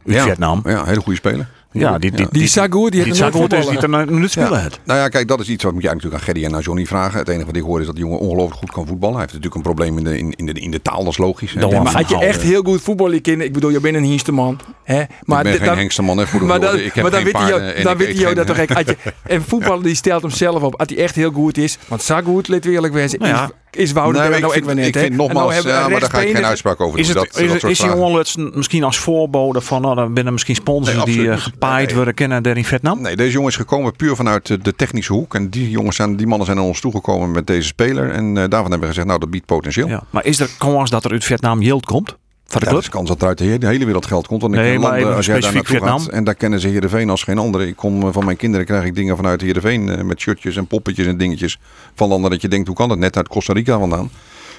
[0.07, 0.61] uit ja, Vietnam.
[0.65, 1.49] Ja, hele goede speler.
[1.73, 3.71] Ja, die, die, Die zo goed, die die heeft voetballen.
[3.71, 4.59] die er een minuut spelen Ja.
[4.59, 4.81] het.
[4.85, 6.61] Nou ja, kijk, dat is iets wat moet je eigenlijk natuurlijk aan Gerry en aan
[6.63, 7.19] Johnny vragen.
[7.19, 9.17] Het enige wat ik hoor is dat die jongen ongelooflijk goed kan voetballen.
[9.17, 11.19] Hij heeft natuurlijk een probleem in de, in, in de, in de taal, dat is
[11.19, 11.55] logisch.
[11.55, 14.61] maar had je Van echt heel goed voetballen kunnen, ik bedoel, je bent een hiensteman.
[14.85, 15.03] Hè?
[15.25, 16.77] Maar ik ben dit- geen dan- hengsteman, hè, voor de maar dan.
[16.79, 18.95] Ik heb maar dan geen weet je, dan weet eet je dat toch echt.
[19.27, 20.75] En voetballer die stelt hem zelf op.
[20.81, 21.79] Als hij echt heel goed is.
[21.89, 23.51] Want zo goed, let we eerlijk Nou.
[23.77, 24.87] Is, Wouter Nee, maar nou ik ik net.
[24.87, 27.01] ik vind nou nogmaals, ja, maar daar ga ik geen uitspraak over doen.
[27.01, 29.95] Is, het, dat, is, dat is, soort is die het misschien als voorbode van, nou,
[29.95, 31.97] dan binnen misschien sponsors Nee, die eh, gepaaid Nee.
[31.97, 33.01] worden kennen daar in Vietnam?
[33.01, 35.35] Nee, deze jongen is gekomen puur vanuit de, de technische hoek.
[35.35, 38.11] En die, jongens zijn, die mannen zijn naar ons toegekomen met deze speler.
[38.11, 39.89] En eh, daarvan hebben we gezegd, nou dat biedt potentieel.
[39.89, 40.03] Ja.
[40.11, 42.17] Maar is er kans dat er uit Vietnam yield komt?
[42.51, 42.91] Van de Ja, club?
[42.91, 44.43] kans dat er uit de hele, wereld geld komt.
[44.43, 46.15] Want ik Nee, ken maar landen, als jij daar naartoe gaat, Vietnam.
[46.19, 47.67] en daar kennen ze Heerenveen als geen andere.
[47.67, 49.89] Ik kom eh, van mijn kinderen krijg ik dingen vanuit Heerenveen.
[49.89, 51.59] eh, met shirtjes en poppetjes en dingetjes.
[51.95, 52.99] Van landen dat je denkt, hoe kan dat?
[52.99, 54.11] Net uit Costa Rica vandaan.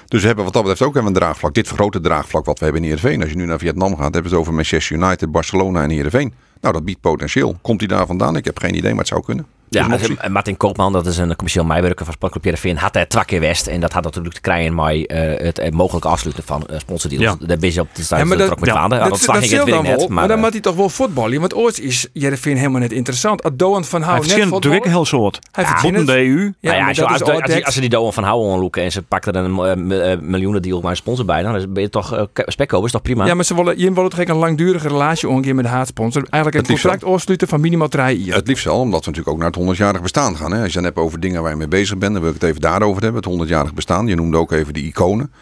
[0.08, 1.54] Dus we hebben wat dat betreft ook een draagvlak.
[1.54, 3.20] Dit vergrote draagvlak wat we hebben in Heerenveen.
[3.20, 6.32] Als je nu naar Vietnam gaat, hebben we het over Manchester United, Barcelona en Heerenveen.
[6.60, 7.56] Nou, dat biedt potentieel.
[7.62, 8.36] Komt hij daar vandaan?
[8.36, 9.46] Ik heb geen idee, maar het zou kunnen.
[9.70, 13.24] Dat Ja, Martin Koopman, dat is een commercieel meewerker van Sportclub Heerenveen, had hij twee
[13.24, 13.66] keer West.
[13.66, 17.24] En dat had natuurlijk te krijgen met eh, het mogelijke afsluiten van eh sponsordeals.
[17.40, 17.46] Ja.
[17.46, 19.36] Daar ben je op de Ja, stad maar dat, ook met ja, dat, Dat slag
[19.36, 20.08] dat ik het wel, net.
[20.08, 21.40] maar dan moet hij toch wel voetballen.
[21.40, 23.42] Want ooit is Jereveen helemaal niet interessant.
[23.42, 24.96] Als Doan van Hij Hou heeft net natuurlijk een voetballen.
[24.96, 25.38] heel soort.
[25.50, 26.06] Hij Ja, Botten het.
[26.06, 26.52] de EU.
[26.60, 28.92] Ja, nou ja, maar zo, dat als, als, ze die Doan van Houwen onloeken en
[28.92, 32.14] ze pakten er een eh, miljoenen deal maar een sponsor bij, dan ben je toch
[32.14, 33.26] uh, spekkoper, is toch prima?
[33.26, 36.26] Ja, maar ze willen, je wil toch een langdurige relatie omgaan met de haatsponsor.
[36.30, 38.36] Eigenlijk een contract afsluiten van minimaal drie jaar.
[38.36, 40.52] Het liefst wel, omdat we natuurlijk ook naar het 100-jarig bestaan gaan.
[40.52, 40.58] Hè.
[40.58, 42.48] Als je dan hebt over dingen waar je mee bezig bent, dan wil ik het
[42.48, 43.22] even daarover hebben.
[43.22, 44.06] Het 100-jarig bestaan.
[44.06, 45.32] Je noemde ook even die iconen.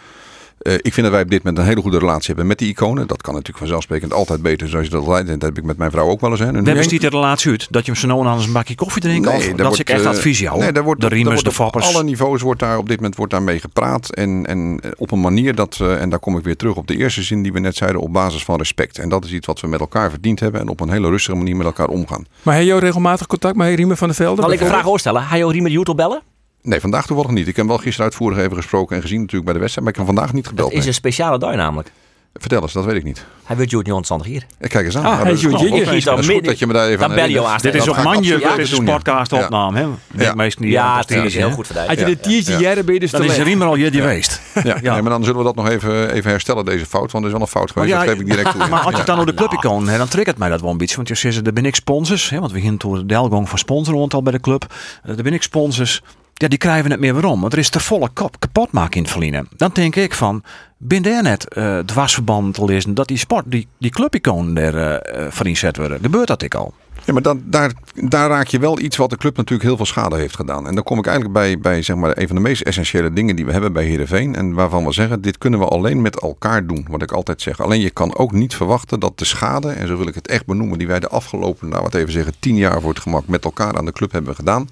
[0.68, 2.68] Eh, ik vind dat wij op dit moment een hele goede relatie hebben met die
[2.68, 3.06] iconen.
[3.06, 5.28] Dat kan natuurlijk vanzelfsprekend altijd beter zoals je dat leidt.
[5.28, 6.40] En dat heb ik met mijn vrouw ook wel eens.
[6.40, 6.52] Hè.
[6.52, 7.66] Nu- Daar bestaat de relatie uit.
[7.70, 9.28] Dat je hem zo nou aan een bakje koffie drinkt.
[9.28, 10.58] of daar dat is echt eh, advies jou.
[10.58, 12.96] Nee, daar wordt, de daar riemers, wordt de op alle niveaus wordt daar op dit
[12.96, 14.14] moment wordt daar mee gepraat.
[14.14, 16.86] En, en eh, op een manier dat, eh, en daar kom ik weer terug op
[16.86, 18.98] de eerste zin die we net zeiden, op basis van respect.
[18.98, 21.36] En dat is iets wat we met elkaar verdiend hebben en op een hele rustige
[21.36, 22.26] manier met elkaar omgaan.
[22.42, 24.42] Maar heb je ook regelmatig contact met Riemen van der Velde?
[24.42, 25.22] Zal ik een vraag voorstellen?
[25.22, 26.22] Ga je Riemer Joetel bellen?
[26.62, 27.48] Nee, vandaag toevallig niet.
[27.48, 30.06] Ik heb wel gisteren uitvoerig even gesproken en gezien natuurlijk bij de wedstrijd, maar ik
[30.06, 30.66] heb vandaag niet gebeld.
[30.68, 30.88] Dat is nee.
[30.88, 31.92] een speciale dag namelijk.
[32.34, 33.24] Vertel eens, dat weet ik niet.
[33.44, 34.46] Hij wil Joet Johnson hier.
[34.58, 35.04] Eh, Kijk eens aan.
[35.04, 35.94] Ah, hij is is- Joet dat Jigger.
[35.94, 37.58] is Dan goed midden- dat je me daar even aan bel je aan.
[37.60, 38.92] Dit is op ik Manje, dit is een ja.
[38.96, 39.42] podcast Ja.
[39.44, 39.78] opname.
[39.78, 39.82] Hè?
[39.84, 39.90] Ja.
[40.24, 40.34] Ja.
[40.34, 41.98] Meestal die Ja, het is heel goed Als verdijd.
[41.98, 42.58] je de tiertje ja.
[42.58, 43.36] jaren ben je dus is.
[43.38, 44.40] Riemer al hier geweest.
[44.54, 44.92] Ja, Ja.
[44.92, 47.12] Nee, maar dan zullen we dat nog even, even herstellen, deze fout.
[47.12, 48.68] Want er is wel een fout geweest, ja, dat geef ik direct toe.
[48.68, 50.76] Maar als je het dan door de clubicoon, hè, dan triggert mij dat wel een
[50.78, 50.96] beetje.
[50.96, 52.30] Want je zegt, er ben ik sponsors.
[52.30, 54.74] Hè, want we gingen door de delgong van sponsoren al bij de club.
[55.02, 56.02] Eh, Er ben ik sponsors.
[56.40, 57.40] Ja, die krijgen net meer waarom.
[57.40, 59.48] Want er is te volle kop kapot maken in het verliezen.
[59.56, 60.42] Dan denk ik van,
[60.76, 65.26] ben daar net eh dwarsverband te lezen dat die sport, die, die clubicoon er uh,
[65.30, 66.00] verizet worden.
[66.00, 66.74] Gebeurt dat ik al?
[67.04, 69.86] Ja, maar dan, daar, daar raak je wel iets wat de club natuurlijk heel veel
[69.86, 70.66] schade heeft gedaan.
[70.66, 73.36] En dan kom ik eigenlijk bij, bij zeg maar, een van de meest essentiële dingen
[73.36, 74.34] die we hebben bij Heerenveen.
[74.34, 76.86] En waarvan we zeggen, dit kunnen we alleen met elkaar doen.
[76.90, 77.60] Wat ik altijd zeg.
[77.60, 80.46] Alleen je kan ook niet verwachten dat de schade, en zo wil ik het echt
[80.46, 83.44] benoemen, die wij de afgelopen, nou wat even zeggen, tien jaar voor het gemak met
[83.44, 84.68] elkaar aan de club hebben gedaan.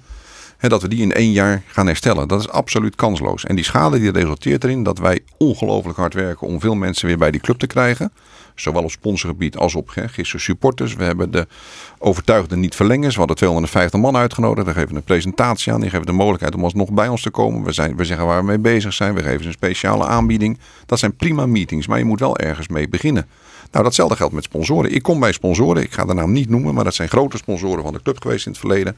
[0.59, 2.27] Dat we die in één jaar gaan herstellen.
[2.27, 3.45] Dat is absoluut kansloos.
[3.45, 7.17] En die schade die resulteert erin dat wij ongelooflijk hard werken om veel mensen weer
[7.17, 8.11] bij die club te krijgen.
[8.55, 10.95] Zowel op sponsorgebied als op hè, gisteren supporters.
[10.95, 11.47] We hebben de
[11.97, 13.13] overtuigde niet verlengers.
[13.13, 14.65] We hadden 250 man uitgenodigd.
[14.65, 15.81] Daar geven we een presentatie aan.
[15.81, 17.63] Die geven de mogelijkheid om alsnog bij ons te komen.
[17.63, 19.13] We, zijn, we zeggen waar we mee bezig zijn.
[19.13, 20.59] We geven ze een speciale aanbieding.
[20.85, 21.87] Dat zijn prima meetings.
[21.87, 23.27] Maar je moet wel ergens mee beginnen.
[23.71, 24.93] Nou, datzelfde geldt met sponsoren.
[24.93, 25.83] Ik kom bij sponsoren.
[25.83, 26.73] Ik ga de naam niet noemen.
[26.73, 28.95] Maar dat zijn grote sponsoren van de club geweest in het verleden.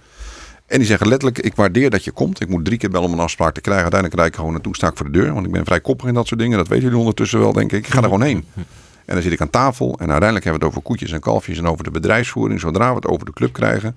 [0.69, 2.41] En die zeggen letterlijk, ik waardeer dat je komt.
[2.41, 3.83] Ik moet drie keer bellen om een afspraak te krijgen.
[3.83, 5.33] Uiteindelijk rijd ik gewoon naartoe, sta ik voor de deur.
[5.33, 6.57] Want ik ben vrij koppig in dat soort dingen.
[6.57, 7.85] Dat weten jullie ondertussen wel, denk ik.
[7.85, 8.45] Ik ga er gewoon heen.
[9.05, 9.87] En dan zit ik aan tafel.
[9.87, 12.59] En uiteindelijk hebben we het over koetjes en kalfjes en over de bedrijfsvoering.
[12.59, 13.95] Zodra we het over de club krijgen.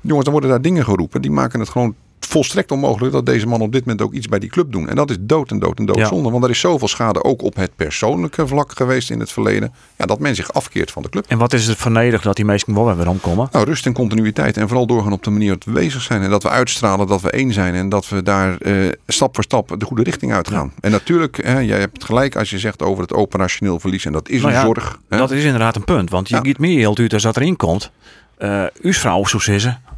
[0.00, 1.22] Jongens, dan worden daar dingen geroepen.
[1.22, 1.94] Die maken het gewoon
[2.32, 4.88] volstrekt onmogelijk dat deze man op dit moment ook iets bij die club doen.
[4.88, 6.06] En dat is dood en dood en dood Ja.
[6.06, 6.30] zonde.
[6.30, 9.72] Want er is zoveel schade ook op het persoonlijke vlak geweest in het verleden.
[9.98, 11.24] Ja, dat men zich afkeert van de club.
[11.28, 13.48] En wat is het vernedig dat die mensen wel weer omkomen?
[13.52, 14.56] Nou, rust en continuïteit.
[14.56, 16.22] En vooral doorgaan op de manier dat we bezig zijn.
[16.22, 17.74] En dat we uitstralen dat we één zijn.
[17.74, 18.74] En dat we daar eh,
[19.06, 20.72] stap voor stap de goede richting uitgaan.
[20.80, 24.04] En natuurlijk, hè, jij hebt gelijk als je zegt over het operationeel verlies.
[24.04, 24.98] En dat is Nou een ja, zorg.
[25.08, 25.16] hè.
[25.16, 26.10] Dat is inderdaad een punt.
[26.10, 26.40] Want je Ja.
[26.40, 27.90] giet meer heel uit als dat erin komt.
[28.38, 29.91] Eh uw vrouw, zo zeggen ze,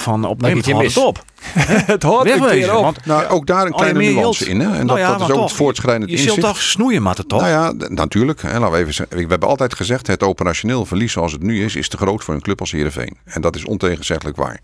[0.00, 0.96] van op je het mis.
[0.96, 1.24] op.
[1.92, 2.82] Het hoort een keer op.
[2.82, 4.60] Want Nou, ook daar een je kleine nuance in.
[4.60, 4.66] Hè?
[4.66, 6.46] En Nou dat, ja, dat is maar ook toch, het voortschrijdend Je zult inzicht.
[6.46, 7.40] toch snoeien met het toch?
[7.40, 8.42] Nou ja, natuurlijk.
[8.42, 11.76] Hè, laten we, even we hebben altijd gezegd, het operationeel verlies zoals het nu is,
[11.76, 13.16] is te groot voor een club als Heerenveen.
[13.24, 14.60] En dat is ontegenzeggelijk waar.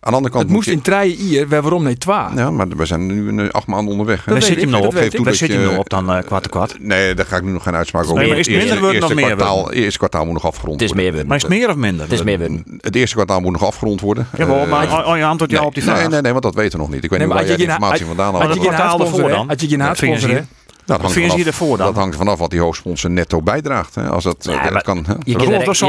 [0.00, 2.30] Aan de andere kant Het moest moet in treien hier, waarom nee twa.
[2.34, 2.38] je...
[2.38, 4.24] Ja, maar we zijn nu een, acht maanden onderweg.
[4.24, 4.32] Hè?
[4.32, 4.92] Weet zit je hem nou op?
[4.92, 5.16] weet ik.
[5.16, 6.76] Waar dat zit je je- hem nou op dan eh kwart te kwart?
[6.80, 8.14] Nee, daar ga ik nu nog geen uitspraak over.
[8.24, 8.24] doen.
[8.24, 10.72] is het Het minder eerste, worden of eerste meer kwartaal, eerste kwartaal moet nog afgerond
[10.80, 11.04] Het is worden.
[11.04, 11.28] meer winnen.
[11.28, 12.04] Maar is het meer of minder?
[12.04, 12.64] Het is meer winnen.
[12.80, 14.26] Het eerste kwartaal moet nog afgerond worden.
[14.36, 15.98] Ja, maar, Eh, maar je antwoordt ja nee, op die vraag.
[15.98, 17.04] Nee, nee, nee, want dat weten we nog niet.
[17.04, 18.54] Ik weet Nee, niet waar had jij je informatie vandaan Had haalt.
[18.54, 18.68] je het?
[18.68, 20.44] Had je geen haatsponsor,
[20.88, 21.86] dat hangt vanaf- ervoor dan?
[21.86, 23.94] Dat hangt vanaf wat die hoofdsponsor netto bijdraagt.
[23.94, 24.08] Hè.
[24.08, 25.04] Als dat, Ja, dat kan.
[25.06, 25.12] Hè.
[25.24, 25.36] Je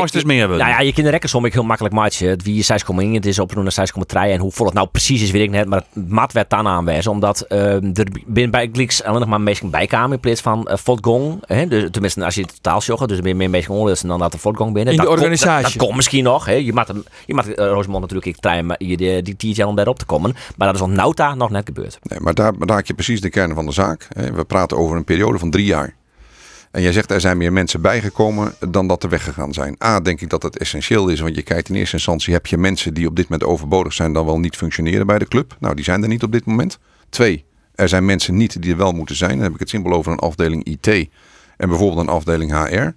[0.03, 0.57] het dus meer winnen.
[0.57, 2.29] Nou ja, je kunt de rekken soms heel makkelijk matchen.
[2.29, 3.87] Het wie 6,1, het is op naar
[4.27, 4.31] 6,3.
[4.31, 5.67] En hoe vol het nou precies is, weet ik net.
[5.67, 7.11] Maar het mat werd dan aanwijzen.
[7.11, 10.75] Omdat ehm, er binnen bij Gliks alleen nog maar mensen bijkamer in plaats van uh,
[10.77, 11.43] Fotgong.
[11.45, 11.67] Hè?
[11.67, 14.37] Dus, tenminste, als je het totaal zegt, dus er ben meer onlust dan dat de
[14.37, 14.93] Fotgong binnen.
[14.93, 15.63] In de dat organisatie.
[15.63, 16.45] Dat, dat komt misschien nog.
[16.45, 16.53] Hè?
[16.53, 19.99] Je hem- je mag uh, Rosemond natuurlijk ik trein, je die, die TJ om daarop
[19.99, 20.35] te komen.
[20.57, 21.99] Maar dat is al nauta nog net gebeurd.
[22.01, 24.07] Nee, maar daar raak je precies de kern van de zaak.
[24.09, 24.31] hè.
[24.33, 25.95] We praten over een periode van drie jaar.
[26.71, 29.75] En jij zegt er zijn meer mensen bijgekomen dan dat er weggegaan zijn.
[29.83, 31.19] A, denk ik dat het essentieel is.
[31.19, 34.13] Want je kijkt in eerste instantie, heb je mensen die op dit moment overbodig zijn
[34.13, 35.57] dan wel niet functioneren bij de club?
[35.59, 36.79] Nou, die zijn er niet op dit moment.
[37.09, 39.31] Twee, er zijn mensen niet die er wel moeten zijn.
[39.31, 40.87] Dan heb ik het simpel over een afdeling IT
[41.57, 42.89] en bijvoorbeeld een afdeling HR.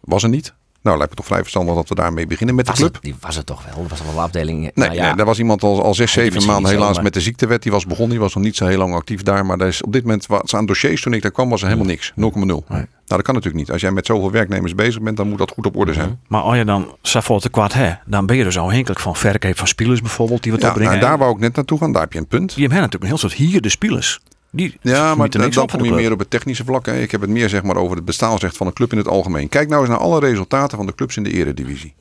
[0.00, 0.54] Was er niet.
[0.84, 2.94] Nou, lijkt me toch vrij verstandig dat we daarmee beginnen met de club.
[2.94, 3.74] het, die was het toch wel?
[3.86, 4.60] Dat was al een afdeling.
[4.60, 7.20] Nee, nou ja, nee, daar was iemand al, al zes, zeven maanden helaas met de
[7.20, 7.62] ziektewet.
[7.62, 9.46] Die was begonnen, die was nog niet zo heel lang actief daar.
[9.46, 11.66] Maar daar is op dit moment, was aan dossiers toen ik daar kwam, was er
[11.66, 12.10] helemaal niks.
[12.10, 12.14] 0,0.
[12.16, 13.70] Nou, dat kan natuurlijk niet.
[13.72, 16.20] Als jij met zoveel werknemers bezig bent, dan moet dat goed op orde zijn.
[16.28, 16.96] Maar als je dan
[17.40, 20.60] te kwart hè, dan ben je dus afhankelijk van verkoop van spelers bijvoorbeeld die wat
[20.60, 20.92] Ja, opbrengen.
[20.94, 21.92] en daar wou ik net naartoe gaan.
[21.92, 22.48] Daar heb je een punt.
[22.54, 24.20] Die hebben natuurlijk een heel soort hier de spelers.
[24.54, 26.86] Die Ja, maar dan voor kom je meer op het technische vlak.
[26.86, 27.00] Hè.
[27.00, 29.48] Ik heb het meer zeg maar over het bestaansrecht van een club in het algemeen.
[29.48, 31.94] Kijk nou eens naar alle resultaten van de clubs in de eredivisie.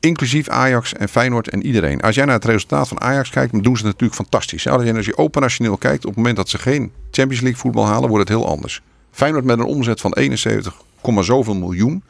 [0.00, 2.00] Inclusief Ajax en Feyenoord en iedereen.
[2.00, 4.64] Als jij naar het resultaat van Ajax kijkt, dan doen ze het natuurlijk fantastisch.
[4.64, 4.70] hè.
[4.70, 8.28] Als je, operationeel kijkt, op het moment dat ze geen Champions League voetbal halen, wordt
[8.28, 8.82] het heel anders.
[9.10, 10.74] Feyenoord met een omzet van 71,
[11.20, 12.02] zoveel miljoen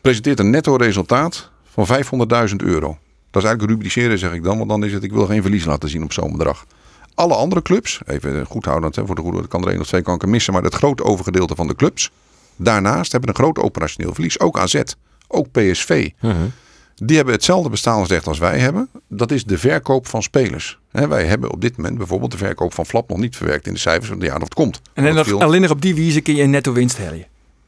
[0.00, 2.98] presenteert een netto resultaat van 500.000 euro.
[3.30, 5.64] Dat is eigenlijk rubriceren, zeg ik dan, want dan is het, ik wil geen verlies
[5.64, 6.66] laten zien op zo'n bedrag.
[7.14, 10.02] Alle andere clubs, even goed houdend, hè, voor de goede, kan er één of twee
[10.02, 12.10] kan ik er missen, maar het grote overgedeelte van de clubs,
[12.56, 14.40] daarnaast hebben een groot operationeel verlies.
[14.40, 14.80] Ook AZ,
[15.28, 16.10] ook PSV.
[16.94, 18.88] Die hebben hetzelfde bestaansrecht als wij hebben.
[19.08, 20.78] Dat is de verkoop van spelers.
[20.90, 23.72] Hè, wij hebben op dit moment bijvoorbeeld de verkoop van Flap nog niet verwerkt in
[23.72, 24.80] de cijfers van het jaar of het komt.
[24.92, 27.26] En Dat viel- alleen nog op die wijze kun je een netto winst halen.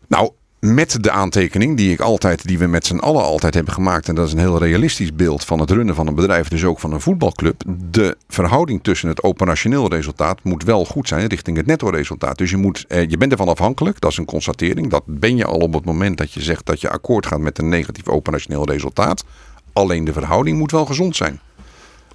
[0.08, 0.30] nou,
[0.60, 4.08] met de aantekening die ik altijd, die we met z'n allen altijd hebben gemaakt.
[4.08, 6.78] En dat is een heel realistisch beeld van het runnen van een bedrijf, dus ook
[6.78, 7.62] van een voetbalclub.
[7.90, 12.38] De verhouding tussen het operationeel resultaat moet wel goed zijn richting het netto resultaat.
[12.38, 14.90] Dus je, moet, eh, je bent ervan afhankelijk, dat is een constatering.
[14.90, 17.58] Dat ben je al op het moment dat je zegt dat je akkoord gaat met
[17.58, 19.24] een negatief operationeel resultaat.
[19.72, 21.40] Alleen de verhouding moet wel gezond zijn.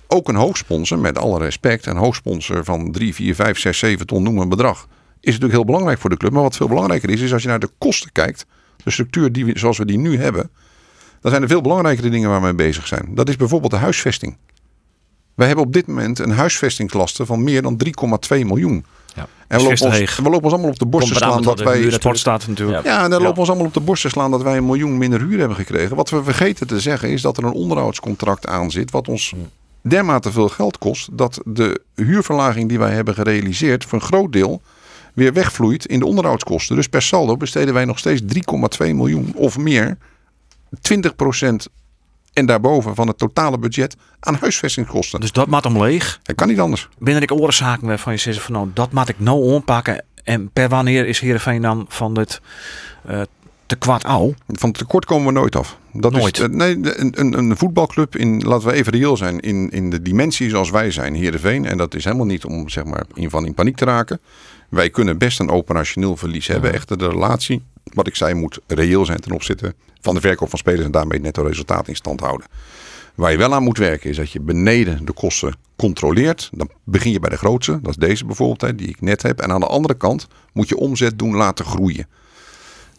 [0.08, 4.24] Ook een hoofdsponsor, met alle respect, een hoofdsponsor van 3, 4, 5, 6, 7 ton,
[4.24, 4.88] noem een bedrag.
[5.22, 6.32] Is natuurlijk heel belangrijk voor de club.
[6.32, 8.46] Maar wat veel belangrijker is, is als je naar de kosten kijkt.
[8.84, 10.50] De structuur die we, zoals we die nu hebben.
[11.22, 13.10] Dan zijn er veel belangrijkere dingen waar we mee bezig zijn.
[13.16, 14.38] Dat is bijvoorbeeld de huisvesting.
[15.36, 17.82] Wij hebben op dit moment een huisvestingslasten van meer dan
[18.34, 18.86] 3,2 miljoen.
[19.16, 19.28] Ja.
[19.48, 21.78] En we lopen, ons, we lopen ons allemaal op de borst te slaan dat wij...
[21.78, 22.84] huur staat natuurlijk.
[22.84, 24.66] Ja, en dan lopen we ons allemaal op de borst te slaan dat wij een
[24.66, 25.96] miljoen minder huur hebben gekregen.
[25.96, 28.92] Wat we vergeten te zeggen is dat er een onderhoudscontract aan zit.
[28.92, 29.34] Wat ons
[29.82, 31.18] dermate veel geld kost.
[31.18, 34.62] Dat de huurverlaging die wij hebben gerealiseerd voor een groot deel
[35.14, 36.76] weer wegvloeit in de onderhoudskosten.
[36.76, 38.30] Dus per saldo besteden wij nog steeds 3,2
[38.78, 39.98] miljoen of meer.
[40.76, 41.72] 20%
[42.34, 45.20] en daarboven van het totale budget aan huisvestingskosten.
[45.20, 46.20] Dus dat maakt hem leeg.
[46.24, 46.90] Dat kan niet anders.
[46.98, 50.04] Binnen ik oorzaken waarvan je zegt van nou, dat moet ik nou aanpakken.
[50.24, 52.42] En per wanneer is Heerenveen dan van dit
[53.06, 53.22] eh,
[53.66, 54.34] te kwad oud?
[54.48, 55.78] Van het tekort komen we nooit af.
[55.94, 56.40] Dat Nooit.
[56.40, 60.02] Is, nee, een, een, een voetbalclub, in, laten we even reëel zijn, in, in de
[60.02, 61.66] dimensie zoals wij zijn, Heerenveen.
[61.66, 64.20] En dat is helemaal niet om zeg maar, in, van in paniek te raken.
[64.72, 66.74] Wij kunnen best een operationeel verlies hebben.
[66.74, 70.60] Echter, de relatie, wat ik zei, moet reëel zijn ten opzichte van de verkoop van
[70.60, 72.48] spelers en daarmee netto resultaat in stand houden.
[73.16, 76.50] Waar je wel aan moet werken is dat je beneden de kosten controleert.
[76.54, 79.40] Dan begin je bij de grootste, dat is deze bijvoorbeeld, hè, die ik net heb.
[79.40, 82.08] En aan de andere kant moet je omzet doen laten groeien.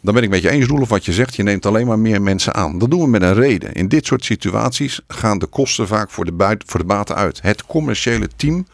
[0.01, 1.35] Dan ben ik met je eens, Roelof, wat je zegt.
[1.35, 2.77] Je neemt alleen maar meer mensen aan.
[2.77, 3.73] Dat doen we met een reden.
[3.73, 7.41] In dit soort situaties gaan de kosten vaak voor de, buiten, voor de baten uit.
[7.41, 8.67] Het commerciële team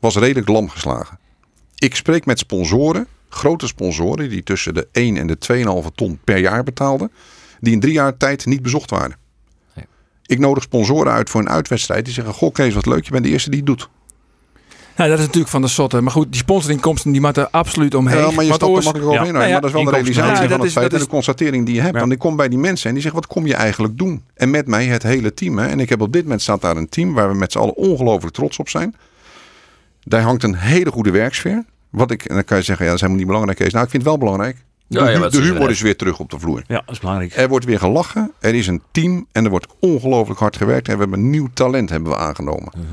[0.00, 1.18] was redelijk lam geslagen.
[1.78, 5.36] Ik spreek met sponsoren, grote sponsoren, die tussen de 1 en de
[5.84, 7.12] 2,5 ton per jaar betaalden.
[7.60, 9.16] Die in drie jaar tijd niet bezocht waren.
[9.74, 9.84] Nee.
[10.26, 12.04] Ik nodig sponsoren uit voor een uitwedstrijd.
[12.04, 13.88] Die zeggen, goh Kees, wat leuk, je bent de eerste die het doet.
[14.96, 16.00] Nou, dat is natuurlijk van de zotte.
[16.00, 18.18] Maar goed, die sponsorinkomsten die moeten er absoluut omheen.
[18.18, 19.26] Ja, maar je stapt er makkelijk overheen.
[19.26, 19.32] ja.
[19.32, 21.04] maar Nou ja, dat is wel de realisatie Ja, van het is- feit dat en
[21.06, 21.94] de constatering die je hebt.
[21.94, 22.00] Ja.
[22.00, 24.22] Want ik kom bij die mensen en die zeggen, wat kom je eigenlijk doen?
[24.34, 25.58] En met mij het hele team.
[25.58, 25.66] Hè?
[25.66, 27.76] En ik heb op dit moment staat daar een team waar we met z'n allen
[27.76, 28.94] ongelooflijk trots op zijn.
[30.08, 31.64] Daar hangt een hele goede werksfeer.
[31.90, 33.58] Wat ik, en dan kan je zeggen, ja, dat is helemaal niet belangrijk.
[33.58, 33.72] Kees.
[33.72, 34.56] Nou, ik vind het wel belangrijk.
[34.86, 36.64] De, Ja, de is humor is weer terug op de vloer.
[36.66, 37.36] Ja, dat is belangrijk.
[37.36, 38.32] Er wordt weer gelachen.
[38.40, 40.88] Er is een team en er wordt ongelooflijk hard gewerkt.
[40.88, 42.72] En we hebben een nieuw talent hebben we aangenomen.
[42.76, 42.84] Mhm.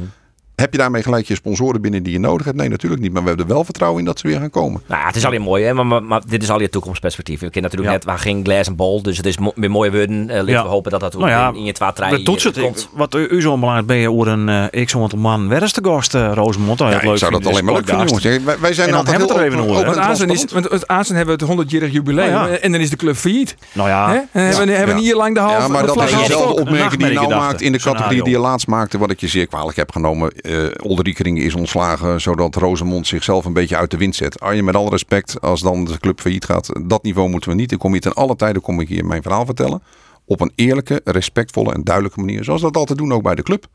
[0.63, 2.58] Heb je daarmee gelijk je sponsoren binnen die je nodig hebt?
[2.58, 3.13] Nee, natuurlijk niet.
[3.13, 4.82] Maar we hebben er wel vertrouwen in dat ze weer gaan komen.
[4.88, 5.73] Nou, ja, het is alleen mooi, hè?
[5.73, 7.39] Maar, maar, maar dit is al je toekomstperspectief.
[7.39, 7.95] We kennen natuurlijk Ja.
[7.97, 10.30] net waar geen glas en bol, dus het is mo weer mooie woorden.
[10.30, 10.63] Uh, Ja.
[10.63, 12.60] we hopen dat dat ook Nou ja, in, in je twee trein doet het.
[12.60, 12.89] komt.
[12.93, 15.49] Wat u, u zo belangrijk ben je over een uh, x honderd man.
[15.49, 16.80] Waar is de gast, uh, Rosemond?
[16.80, 18.23] Ja, ik zou dat alleen maar leuk vinden, jongens.
[18.43, 20.45] Wij, wij zijn En dan altijd hebben we heel het er even over, Azen is,
[20.52, 22.32] want het Azen hebben we het 100-jarig jubileum.
[22.32, 22.58] Nou ja.
[22.58, 23.56] En dan is de club failliet.
[23.73, 24.15] Nou ja, Hè?
[24.15, 25.08] En hebben, we- hebben we ja.
[25.08, 27.62] hier lang de halve Ja, maar dat is half dezelfde opmerking die je nou maakt
[27.62, 28.97] in de categorie die je laatst maakte.
[28.97, 30.32] Wat ik je zeer kwalijk heb genomen.
[30.53, 34.39] Uh, is ontslagen zodat Rosemond zichzelf een beetje uit de wind zet.
[34.39, 36.69] Arjen, met alle respect, als dan de club failliet gaat.
[36.85, 37.71] Dat niveau moeten we niet.
[37.71, 39.81] Ik kom hier ten alle tijden kom ik hier mijn verhaal vertellen.
[40.25, 42.43] Op een eerlijke, respectvolle en duidelijke manier.
[42.43, 43.67] Zoals we dat altijd doen ook bij de club.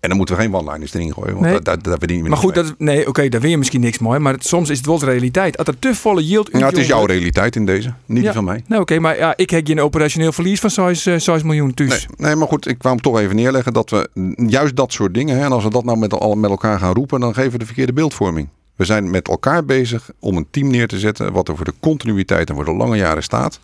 [0.00, 1.32] En dan moeten we geen one-liners erin gooien.
[1.32, 1.52] Want Nee.
[1.52, 2.64] daar, daar, daar verdienen we Maar goed, mee.
[2.64, 4.18] dat, nee, oké, daar wil je misschien niks mooi.
[4.18, 5.58] Maar het- soms is het wel de realiteit.
[5.58, 6.52] Als er te volle yield...
[6.52, 7.92] Nou, het is jouw realiteit in deze.
[8.06, 8.22] Niet Ja.
[8.24, 8.64] die van mij.
[8.66, 11.88] Nou oké, maar ja, ik heb geen operationeel verlies van 6, eh, 6 miljoen thuis.
[11.90, 14.08] Nee, nee, maar goed, ik wou hem toch even neerleggen dat we
[14.46, 17.20] juist dat soort dingen, hè, en als we dat nou met, met elkaar gaan roepen,
[17.20, 18.48] dan geven we de verkeerde beeldvorming.
[18.76, 21.74] We zijn met elkaar bezig om een team neer te zetten wat er voor de
[21.80, 23.60] continuïteit en voor de lange jaren staat.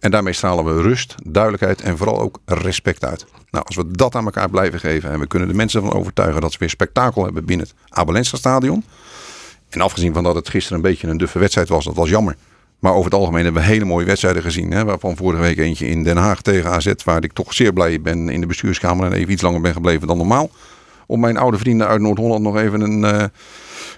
[0.00, 3.26] En daarmee stralen we rust, duidelijkheid en vooral ook respect uit.
[3.50, 6.40] Nou, als we dat aan elkaar blijven geven en we kunnen de mensen ervan overtuigen
[6.40, 8.84] dat ze weer spektakel hebben binnen het Abelensa stadion.
[9.68, 12.36] En afgezien van dat het gisteren een beetje een duffe wedstrijd was, dat was jammer.
[12.78, 14.70] Maar over het algemeen hebben we hele mooie wedstrijden gezien.
[14.70, 16.92] Hè, waarvan vorige week eentje in Den Haag tegen AZ.
[17.04, 20.06] Waar ik toch zeer blij ben in de bestuurskamer en even iets langer ben gebleven
[20.06, 20.50] dan normaal.
[21.06, 23.24] Om mijn oude vrienden uit Noord-Holland nog even een, eh,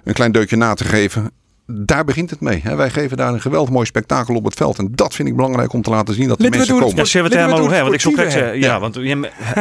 [0.04, 1.30] een klein deukje na te geven.
[1.74, 2.60] Daar begint het mee.
[2.64, 2.76] Hè.
[2.76, 4.78] Wij geven daar een geweldig mooi spektakel op het veld.
[4.78, 6.76] En dat vind ik belangrijk om te laten zien dat de Laten we mensen doen
[6.76, 7.04] het komen.
[7.04, 7.90] Ja, zullen we het helemaal hebben?
[7.90, 8.96] Want ik sportieve het, eh, ja, want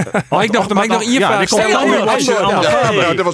[0.43, 1.71] ik nog- mag ik nog één ja, stellen?
[1.71, 1.97] Cambuur.
[1.97, 2.35] Ander- Dat is een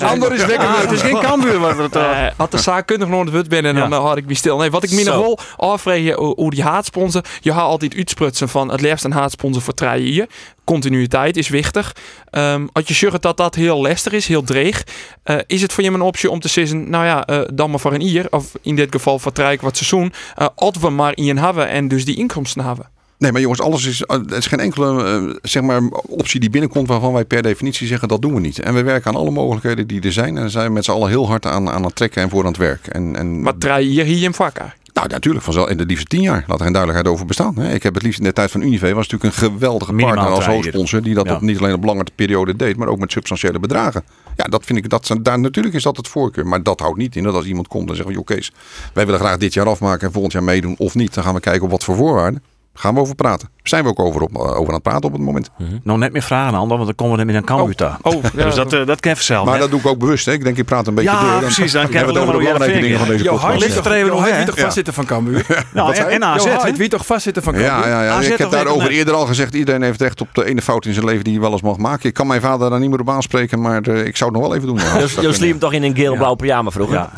[0.07, 0.67] ander- is wekker.
[0.67, 1.59] Ah, het is geen Cambuur.
[1.77, 4.25] het, eh, Eh, had de zaak kundig nog het ben en dan eh, had ik
[4.27, 4.57] wie stil.
[4.57, 7.23] Nee, wat ik me nog wel afvraag hoe die haatsponsor.
[7.41, 9.73] Je gaat altijd uitsprutsen van het liefst een haatsponsor voor
[10.13, 10.27] jaar.
[10.67, 11.95] Continuïteit is wichtig.
[12.29, 14.83] Ehm, als je zegt dat dat heel lastig is, heel dreig,
[15.23, 17.79] eh, is het voor je een optie om te zeggen, nou ja, eh, dan maar
[17.79, 21.15] voor een ier, of in dit geval voor drie wat seizoen, uh, als we maar
[21.15, 22.89] in hebben en dus die inkomsten hebben.
[23.17, 27.13] Nee, maar jongens, alles is, er is geen enkele zeg maar, optie die binnenkomt waarvan
[27.13, 28.59] wij per definitie zeggen dat doen we niet.
[28.59, 30.37] En we werken aan alle mogelijkheden die er zijn.
[30.37, 32.47] En zijn we met z'n allen heel hard aan, aan het trekken en voor aan
[32.47, 32.87] het werk.
[32.87, 34.73] En, en Maar drie jaar hier in vakken.
[35.07, 36.43] Nou, natuurlijk, vanzelf in de liefste tien jaar.
[36.47, 37.61] Laat er geen duidelijkheid over bestaan.
[37.61, 40.35] Ik heb het liefst in de tijd van Unive was natuurlijk een geweldige Minimaal partner
[40.35, 41.01] als hoofdsponsor.
[41.01, 41.35] Die dat Ja.
[41.35, 44.03] op, niet alleen op lange periode deed, maar ook met substantiële bedragen.
[44.35, 46.47] Ja, dat vind ik, dat, daar, natuurlijk is dat het voorkeur.
[46.47, 48.51] Maar dat houdt niet in dat als iemand komt en zegt, joh Kees,
[48.93, 51.13] wij willen graag dit jaar afmaken en volgend jaar meedoen of niet.
[51.13, 52.43] Dan gaan we kijken op wat voor voorwaarden.
[52.79, 53.49] Gaan we over praten.
[53.63, 55.49] Zijn we ook over, op, over aan het praten op het moment.
[55.83, 57.97] Nou, net meer vragen aan, want dan komen we net met een Cambuur daar.
[58.01, 58.37] Oh, ja.
[58.45, 59.45] Dus dat, eh, dat ken je vanzelf.
[59.45, 59.59] Maar hè?
[59.59, 60.25] dat doe ik ook bewust.
[60.25, 60.31] Hè.
[60.31, 61.31] Ik denk, ik praat een beetje Ja, door.
[61.31, 63.43] Dan precies, dan hebben we kennen we het over de belangrijke dingen van deze podcast.
[63.43, 65.65] hart Ligt er even nog, weet toch vastzitten van Cambuur?
[65.73, 66.25] nou, en, je?
[66.25, 67.71] AZ, weet toch vastzitten van Cambuur?
[67.71, 68.11] Ja, ja, ja.
[68.11, 69.53] AZ ik heb daarover eerder al gezegd.
[69.53, 71.77] Iedereen heeft recht op de ene fout in zijn leven die hij wel eens mag
[71.77, 72.09] maken.
[72.09, 74.49] Ik kan mijn vader daar niet meer op aanspreken, maar eh, ik zou het nog
[74.49, 74.79] wel even doen.
[74.99, 77.09] Joost Joost liep hem toch in een geel-blauw pyjama vroeger.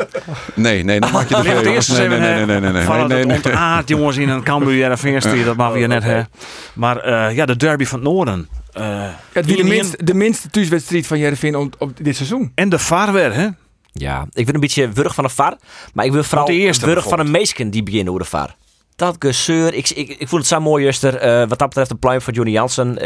[0.53, 2.83] Nee, nee, dan maak je de nee, eens nee, even nee, nee, nee, nee, nee,
[2.83, 3.53] van nee, het nee.
[5.51, 6.41] Ontaard, jongens, in een Cambuur RFV dat mag we net hè.
[6.73, 6.97] Maar
[7.29, 8.47] eh, ja, de derby van het Noorden.
[8.73, 12.51] eh, Ja, het de minste, de minste thuiswedstrijd van Jereveen op, op dit seizoen.
[12.55, 13.47] En de vaarwer, hè?
[13.91, 15.57] Ja, ik wil een beetje wurg van de VAR,
[15.93, 18.29] maar ik wil vooral Want de eerste wurg van een meesken die beginnen over de
[18.29, 18.55] VAR.
[18.99, 19.73] Dat gezeur.
[19.73, 21.15] Ik, ik, ik vond het zo mooi, Juster.
[21.15, 22.97] eh, wat dat betreft een pluim van Johnny Jansen.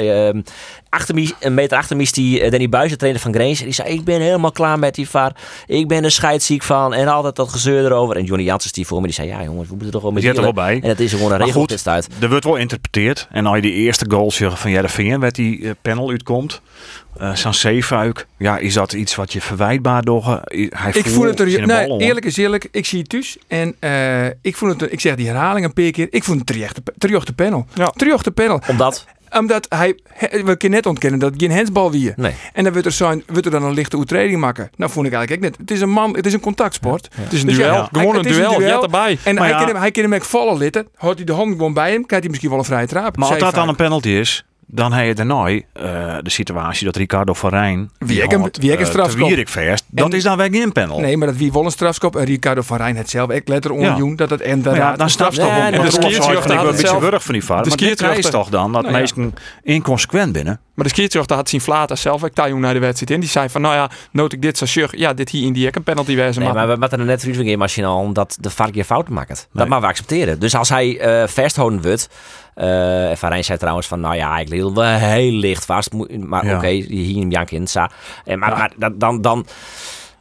[0.90, 3.34] Achter mij, een meter achter is die eh, Danny Buijs, de trainer van.
[3.34, 5.36] En die zei, ik ben helemaal klaar met die VAR.
[5.68, 6.94] Ik ben er scheidsziek van.
[6.94, 8.16] En altijd dat gezeur erover.
[8.16, 10.22] En Johnny Jansen die voor me, die zei, ja jongens, we moeten toch wel met
[10.22, 10.80] Die er wel bij.
[10.82, 12.08] En het is gewoon een Maar regel goed, dit uit.
[12.20, 13.28] Er wordt wel interpreteerd.
[13.32, 16.62] En als je die eerste goal zag van Jereveen, werd die eh, panel uitkomt.
[17.34, 20.42] San Zeefuik, ja, is dat iets wat je verwijtbaar door?
[20.70, 21.60] Hij Ik voel het er.
[21.60, 22.68] een Nee, eerlijk is eerlijk.
[22.72, 23.38] Ik zie het thuis.
[23.48, 24.92] En eh, ik voel het.
[24.92, 26.08] Ik zeg die herhaling een paar keer.
[26.10, 26.80] Ik vond het terecht.
[26.98, 27.66] Terecht de panel.
[27.74, 27.88] Ja.
[27.88, 28.62] Terecht de panel.
[28.68, 29.06] Omdat?
[29.38, 30.00] Omdat hij.
[30.20, 32.14] We kunnen net ontkennen dat het geen hensbal wie.
[32.16, 32.34] Nee.
[32.54, 34.70] En dan wordt er, zo'n, wordt er dan een lichte oetreding maken.
[34.76, 35.58] Nou vond ik eigenlijk net.
[35.58, 36.16] Het is een man.
[36.16, 37.08] Het is een contactsport.
[37.16, 37.88] Het is een Dus duel.
[37.92, 38.62] Gewoon een een duel.
[38.62, 39.18] Ja, erbij.
[39.24, 39.58] En Maar hij, ja.
[39.58, 40.88] kan hem, hij kan hem ook vallen litten.
[40.96, 42.06] Houdt hij de hand gewoon bij hem.
[42.06, 43.18] Krijgt hij misschien wel een vrije trap.
[43.18, 45.62] Maar als dat dan een penalty is, dan heb je daarna eh,
[46.22, 47.92] de situatie dat Ricardo van Rijn...
[47.98, 49.28] Wie ik hem- wie ik een.
[49.28, 51.00] Wierik verst, dat En- is dan weer geen panel.
[51.00, 52.16] Nee, maar dat wie wel een strafschop.
[52.16, 53.30] En Ricardo van Rijn het zelf.
[53.30, 53.78] Ik let er Ja.
[54.18, 55.96] dat het Maar inderdaad ja, dan een strafschop toch Nee, Maar de
[56.54, 57.64] ik wel een beetje wurg van die vader.
[57.64, 59.00] De Maar dit scheidsrechter- toch dan, dat Nou ja.
[59.00, 60.60] meesten inconsequent binnen.
[60.74, 63.20] Maar de scheidsrechter had zien Vlata zelf ook Tajoen naar de wedstrijd in.
[63.20, 64.98] Die zei van, nou ja, nood ik dit zo sure.
[64.98, 66.42] Ja, dit hier in die ek een penalty wezen.
[66.44, 69.28] Nee, maar we moeten er net weer machine al dat de vark je fouten maakt.
[69.30, 69.66] Dat Nee.
[69.68, 70.40] maar we accepteren.
[70.40, 72.10] Dus als hij eh vasthouden wordt.
[72.56, 75.90] eh en Van Rijn zei trouwens van, nou ja, ik hield wel heel licht vast.
[76.20, 76.56] Maar Ja.
[76.56, 77.68] oké, hier in.
[77.68, 77.90] sa.
[78.26, 79.46] En maar, maar dat- dan, dan,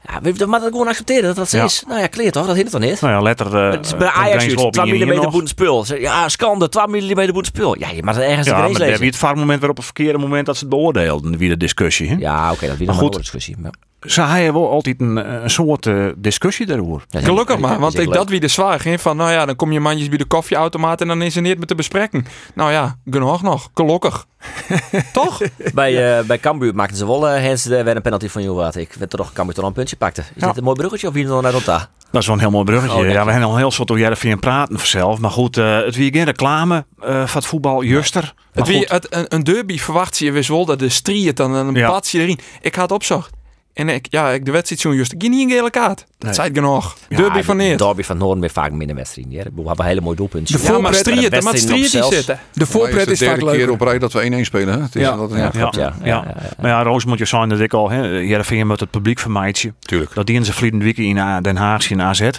[0.06, 1.64] ja, we maar dat gewoon accepteren dat dat zo Ja.
[1.64, 1.82] is.
[1.88, 3.00] Nou ja, kleer toch, dat hindert toch niet?
[3.00, 3.56] Nou ja, letter...
[3.66, 5.30] eh, Het is bij eh, Ajax Grace uit, Lobby 2 hier mm nog.
[5.30, 5.84] boetenspul.
[5.84, 7.78] Ze- Ja, schande, 2 mm boetenspul.
[7.78, 9.06] Ja, je mag het ergens Ja, de maar daar heb je lezen.
[9.06, 12.08] het vaarmoment weer op het verkeerde moment dat ze het beoordeelden, wie de discussie.
[12.08, 12.14] Hè?
[12.18, 13.14] Ja, oké, dat is nog goed.
[13.14, 13.56] een discussie.
[13.58, 13.72] Maar,
[14.06, 17.04] Ze hebben wel altijd een, een soort eh, discussie daarover.
[17.08, 19.56] ja, Gelukkig ja, maar, want ik, dat wie de zwaar ging van, nou ja, dan
[19.56, 22.26] kom je manjes bij de koffieautomaat en dan is er niet meer te bespreken.
[22.54, 24.26] Nou ja, genoeg nog, gelukkig.
[25.12, 25.40] Toch?
[25.74, 28.76] Bij, eh bij Cambuur maakten ze wel uh, Hens weer een penalty van jou wat.
[28.76, 30.20] Ik werd toch Cambuur toch een puntje pakte.
[30.20, 30.46] Is Ja.
[30.46, 31.88] dit een mooi bruggetje of wie nog naar Rota?
[32.10, 32.98] Dat is wel een heel mooi bruggetje.
[32.98, 35.18] Oh, ja, we hebben al heel soort over Jereveen praten vanzelf.
[35.18, 38.34] Maar goed, eh, het wie geen reclame eh, van het voetbal, Juster.
[38.52, 41.74] Het wie, het, een, een derby verwacht je wist wel dat de striet dan een
[41.74, 41.90] Ja.
[41.90, 42.38] patje erin.
[42.60, 43.30] Ik had opzocht.
[43.74, 45.12] En ik, ja, ik de wedstrijd zo'n juist.
[45.12, 45.98] Ik niet een gele kaart.
[45.98, 46.32] Dat Nee.
[46.34, 46.96] zei het genoeg.
[47.08, 47.78] Ja, derby van neer.
[47.78, 49.32] Derby van Noorden weer vaak minder wedstrijden.
[49.32, 50.60] Ja, we hebben hele mooie doelpuntjes.
[50.60, 52.38] De voorpret- striet, de nog die zitten.
[52.52, 53.74] De voorpret is de vaak derde keer leuker.
[53.74, 54.74] op rij dat we 1-1 spelen.
[54.74, 54.82] Hè?
[54.82, 55.16] Het is Ja.
[55.16, 55.70] dat, Ja, ja, ja.
[55.70, 55.70] ja.
[55.80, 56.34] Ja, ja, ja.
[56.60, 59.74] Maar ja, Roos moet je zijn dat ik al, hè, Jereveen moet het publiek vermijden.
[59.78, 60.14] Tuurlijk.
[60.14, 62.30] Dat die in zijn vliegende week in Den Haag zien AZ.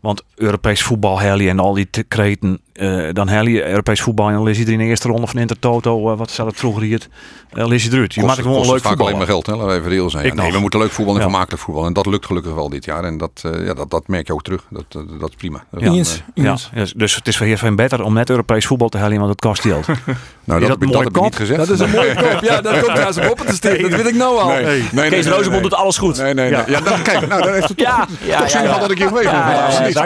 [0.00, 2.60] Want Europees voetbal en al die te- kreten.
[2.78, 5.40] Eh, dan hel je Europees voetbal en dan je er in de eerste ronde van
[5.40, 6.10] Intertoto.
[6.12, 7.06] eh, wat staat het vroeger hier?
[7.52, 8.14] Uh, lees je eruit.
[8.14, 9.06] Je maakt gewoon leuk vaak voetbal.
[9.06, 9.52] alleen maar geld, hè?
[9.52, 10.26] laten we even reëel zijn.
[10.26, 11.26] Ja, nee, we moeten leuk voetbal en Ja.
[11.28, 11.84] vermakelijk voetbal.
[11.86, 13.04] En dat lukt gelukkig wel dit jaar.
[13.04, 14.64] En dat, eh, ja, dat, dat merk je ook terug.
[14.70, 15.64] Dat, eh, dat is prima.
[15.70, 15.90] Dat, Ja.
[15.92, 16.56] Eens, eh, Ja,
[16.94, 19.60] dus- het is voor Heerenveen beter om net Europees voetbal te hellen, want het kost
[19.62, 19.86] geld.
[19.86, 20.04] nou, Is
[20.46, 21.58] dat, dat heb dat heb ik niet gezegd.
[21.58, 22.38] Dat is een mooie kop.
[22.42, 23.90] Ja, dat komt trouwens op te steken.
[23.90, 24.48] Dat weet ik nou al.
[24.48, 25.60] Nee, nee, nee, Kees nee.
[25.60, 26.16] doet alles goed.
[26.22, 26.62] Nee, nee, nee.
[26.66, 28.90] Ja, dan, kijk, nou, dan heeft het toch, Ja, toch ja, ja, zin gehad dat
[28.90, 29.38] ik hier geweest ben.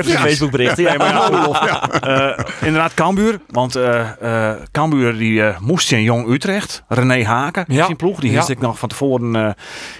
[0.07, 0.77] Ja, Facebook bericht.
[0.77, 0.97] Ja.
[2.65, 3.41] Inderdaad, Cambuur.
[3.49, 6.83] Want eh eh Cambuur die eh, moest in Jong Utrecht.
[6.89, 7.85] René Haken, Ja.
[7.85, 8.21] zijn ploeg.
[8.21, 8.37] Die Ja.
[8.37, 9.55] heeft ik nog van tevoren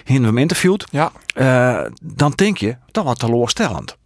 [0.05, 0.85] in hem interviewd.
[0.91, 1.11] Ja.
[2.01, 3.97] Dan denk je, dat was teleurstellend.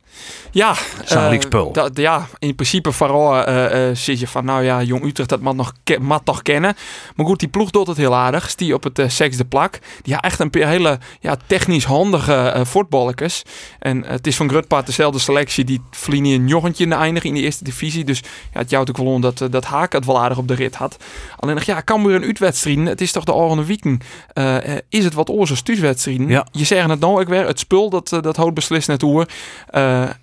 [0.58, 0.76] Ja,
[1.08, 5.42] eh, ja, in principe vooral eh, eh, zit je van, nou ja, Jong Utrecht, dat
[5.42, 6.76] mag nog mag toch kennen.
[7.16, 8.56] Maar goed, die ploeg doet het heel aardig.
[8.56, 9.80] Die op het eh zesde plak.
[10.02, 13.44] Die had echt een paar hele ja, technisch handige voetballetjes.
[13.80, 15.64] En het is van Grutpaard dezelfde selectie.
[15.64, 18.04] Die vliegen een jochentje in de eindigen in de eerste divisie.
[18.04, 18.20] Dus
[18.54, 20.76] ja, het jouwt ook wel om dat, dat Haak het wel aardig op de rit
[20.76, 20.98] had.
[21.36, 22.86] Alleen nog, ja, Cambuur een uitwedstrijden.
[22.86, 24.04] Het is toch de oranje weekend.
[24.90, 26.28] Is het wat oorzaak thuiswedstrijden?
[26.28, 26.48] Ja.
[26.52, 27.48] Je zegt het nou ook weer.
[27.48, 29.04] Het spul, dat, dat houdt beslist net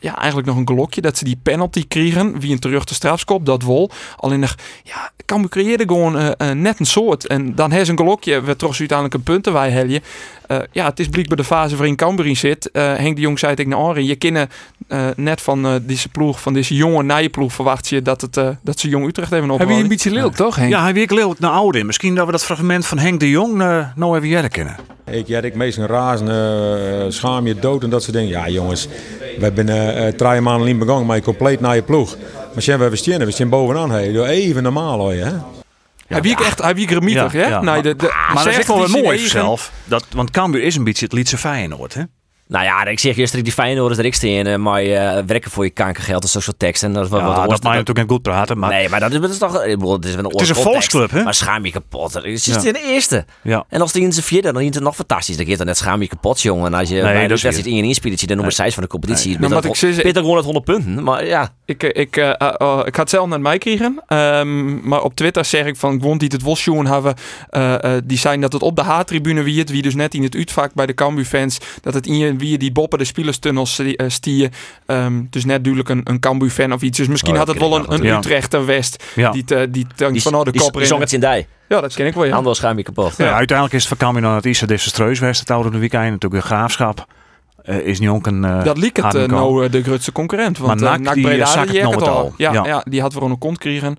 [0.00, 2.40] ja, eigenlijk nog een gelokje dat ze die penalty kregen.
[2.40, 3.90] Wie een terug de strafskop, dat wol.
[4.16, 7.26] Alleen nog, ja, Cambuur creëerde gewoon eh, eh, net een soort.
[7.26, 10.02] En dan heeft een gelokje, we toch uiteindelijk een punten wij helje.
[10.46, 12.68] Eh, ja, het is blijkbaar de fase waarin Cambuur zit.
[12.72, 14.48] Henk de Jong zei tegen Henri, je kennen
[14.88, 18.36] eh, net van eh, deze ploeg, van deze jonge nije ploeg, verwacht je dat, het,
[18.36, 20.70] eh, dat ze Jong Utrecht even Heb je een beetje leuk, toch Henk?
[20.70, 21.86] Ja, hij weer lelijk naar oude in.
[21.86, 24.76] Misschien dat we dat fragment van Henk de Jong eh, nou even jaren kennen.
[25.10, 28.28] Ik, ja, ik meestal razen, eh, schaam je dood en dat soort dingen.
[28.28, 28.88] Ja, jongens,
[29.38, 29.66] we hebben
[30.16, 32.16] drie maanden in begonnen, maar je compleet naar je ploeg.
[32.52, 33.90] Maar zijn we stien, we staan bovenaan.
[33.90, 34.12] Hey.
[34.12, 35.32] Doe even normaal hoor, hè?
[36.06, 37.48] Hij wiek echt, hij wiek remietig, Ja, hè?
[37.48, 37.60] ja.
[37.60, 39.72] Nee, de, de, Maar dat is wel mooi zijn zelf.
[39.84, 42.02] Dat, want Cambuur is een beetje het Lietse Feyenoord, hè?
[42.48, 45.50] Nou ja, ik zeg eerst dat die Feyenoorders er ik steen, eh, maar eh, werken
[45.50, 46.82] voor je kankergeld en social tekst.
[46.82, 48.70] En dat is wat, Ja, wat dat mag je natuurlijk niet goed praten, maar...
[48.70, 49.64] Nee, maar dat is, dat is toch...
[49.64, 51.22] Ik bedoel, het is, een, Het is een volksclub, hè?
[51.22, 52.14] Maar schaam je kapot.
[52.14, 52.56] Het is Ja.
[52.64, 53.24] in de eerste.
[53.42, 53.64] Ja.
[53.68, 55.36] En als die in zijn vierde, dan is het nog fantastisch.
[55.36, 56.66] Dan geeft het net schaam je kapot, jongen.
[56.72, 58.88] En als je bij dat is wedstrijd in je inspiretje, de nummer 6 van de
[58.88, 59.28] competitie.
[59.30, 59.50] Nou, Nee.
[59.50, 61.02] wat ik zeg- Beter gewoon het 100 punten.
[61.02, 62.28] Maar ja, Ik, eh, ik, eh,
[62.86, 64.02] ik had het zelf naar mij kregen.
[64.06, 67.14] Ehm, maar op Twitter zeg ik van gewoon die het Wolsjoen hebben.
[67.50, 70.22] eh, eh, die zijn dat het op de H-tribune wie het, wie dus net in
[70.22, 73.04] het uitvak bij de Cambu fans, dat het in je en wie die boppen de
[73.04, 74.50] spelerstunnels uh, stier.
[74.86, 76.98] Ehm, dus net duidelijk een, een Cambu-fan of iets.
[76.98, 78.18] Dus misschien Oh, had het wel een, een wel.
[78.18, 79.04] Utrechter West.
[79.14, 79.30] Ja.
[79.30, 79.86] Die, te- die
[80.22, 81.46] van oh, de die, kop die zong het in die.
[81.68, 82.24] Ja, dat ken ik wel.
[82.24, 82.32] Ja.
[82.32, 83.16] Handel schuim je kapot.
[83.16, 86.10] Ja, uiteindelijk is het vakantie dan het Isse Desastreus West, het oude weekend.
[86.10, 87.06] Natuurlijk de graafschap.
[87.64, 88.44] Eh, is niet ook een.
[88.44, 90.58] eh, Dat liep het eh, nou de grootste concurrent.
[90.58, 92.08] Want Maar NAC, NAC die, Breda, zakt die het al.
[92.08, 92.34] al.
[92.36, 92.64] Ja, Ja.
[92.66, 92.84] ja.
[92.88, 93.96] die had gewoon een kont kregen.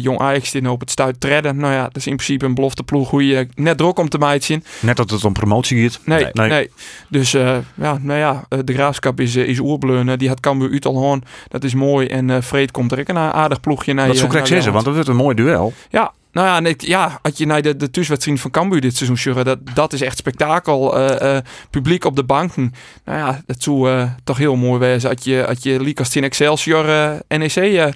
[0.00, 1.56] Jong Ajax die nou op het stuit treden.
[1.56, 3.10] Nou ja, dat is in principe een belofte ploeg.
[3.10, 4.60] Hoe je net druk om te meidje.
[4.80, 6.00] Net dat het om promotie gaat.
[6.04, 6.48] Nee, Nee.
[6.48, 6.70] nee.
[7.08, 7.62] Dus ja,
[8.00, 10.18] nou ja, de graafschap is, is oerbleun.
[10.18, 11.24] die had Cambuur uit al hoorn.
[11.48, 12.06] Dat is mooi.
[12.06, 14.94] En Vreed komt er ook een aardig ploegje naar Dat zou ik zeggen, want dat
[14.94, 15.72] wordt een mooi duel.
[15.90, 19.16] Ja, nou ja, nee, ja, als je naar de, de thuiswedstrijd van Cambuur dit seizoen
[19.16, 20.98] sjurren, dat, dat is echt spektakel.
[20.98, 22.74] Eh, eh, publiek op de banken.
[23.04, 25.10] Nou ja, dat zou eh, toch heel mooi wezen.
[25.10, 26.84] Als je, als je Likas in Excelsior
[27.28, 27.94] NEC...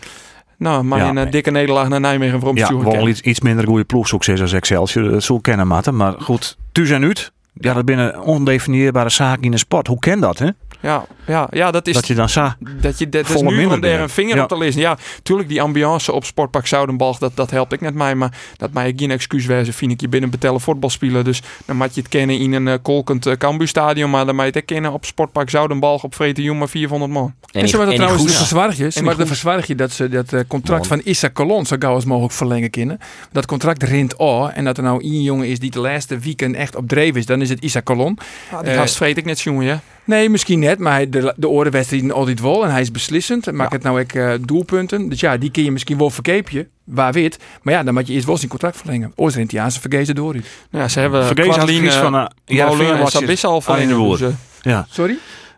[0.57, 1.23] nou, maar Ja.
[1.23, 4.21] een dikke nederlaag naar Nijmegen voor Ja, ja, wel iets, iets minder goede ploeg, zou
[4.21, 5.11] ik zeggen, als Excelsior.
[5.11, 5.97] Dat zou ik kennen, Matten.
[5.97, 7.33] Maar goed, thuis en uit.
[7.53, 9.87] Ja, dat binnen ondefinieerbare zaken in de sport.
[9.87, 10.49] Hoe ken dat, hè?
[10.83, 11.95] Ja, ja, ja, dat is...
[11.95, 12.57] Dat je dan sa.
[12.61, 14.01] Dat je dat is nu om daar dingen.
[14.01, 14.43] een vinger Ja.
[14.43, 14.81] op te lezen.
[14.81, 18.15] Ja, tuurlijk die ambiance op Sportpark Zoudenbalg, dat, dat helpt ik net mij.
[18.15, 21.25] Maar dat mij geen excuus wezen, vind ik je binnen betellen voetbal spelen.
[21.25, 24.11] Dus dan moet je het kennen in een eh, kolkend uh, Cambuurstadion.
[24.11, 27.13] Maar dan moet je het ook kennen op Sportpark Zoudenbalg op Vreten Jong maar 400
[27.13, 27.35] man.
[27.53, 28.91] En ze waren trouwens de Goes- verzwargje.
[28.91, 30.99] Ze En waren de verzwargje dat ze dat eh, contract Man.
[30.99, 32.99] van Issa Colon zo gauw als mogelijk verlengen kunnen.
[33.33, 34.51] Dat contract rint al.
[34.51, 37.27] En dat er nou één jongen is die de laatste weekend echt op dreef is,
[37.27, 38.19] dan is het Issa Colon.
[38.51, 39.81] Ja, die Eh, gast vreet ik net jongen, ja.
[40.05, 42.65] Nee, misschien net, maar hij- de, de orenwedstrijden altijd wel.
[42.65, 43.53] En hij is beslissend.
[43.53, 45.09] Maakt het nou ook eh, doelpunten.
[45.09, 46.69] Dus ja, die kun je misschien wel verkeepje.
[46.85, 47.39] Waar wit.
[47.63, 49.13] Maar ja, dan moet je eerst wel zijn contract verlengen.
[49.15, 50.33] Ooit aan zijn vergezen door.
[50.33, 52.15] Nou Ja, ze hebben advies van...
[52.15, 52.27] eh, eh,
[52.57, 53.21] Ja, Molen en Watcher.
[53.21, 53.97] Sabissa al de verlengen.
[53.97, 54.19] Boer.
[54.19, 54.35] Dus, eh,
[54.73, 55.17] Ja, Sorry?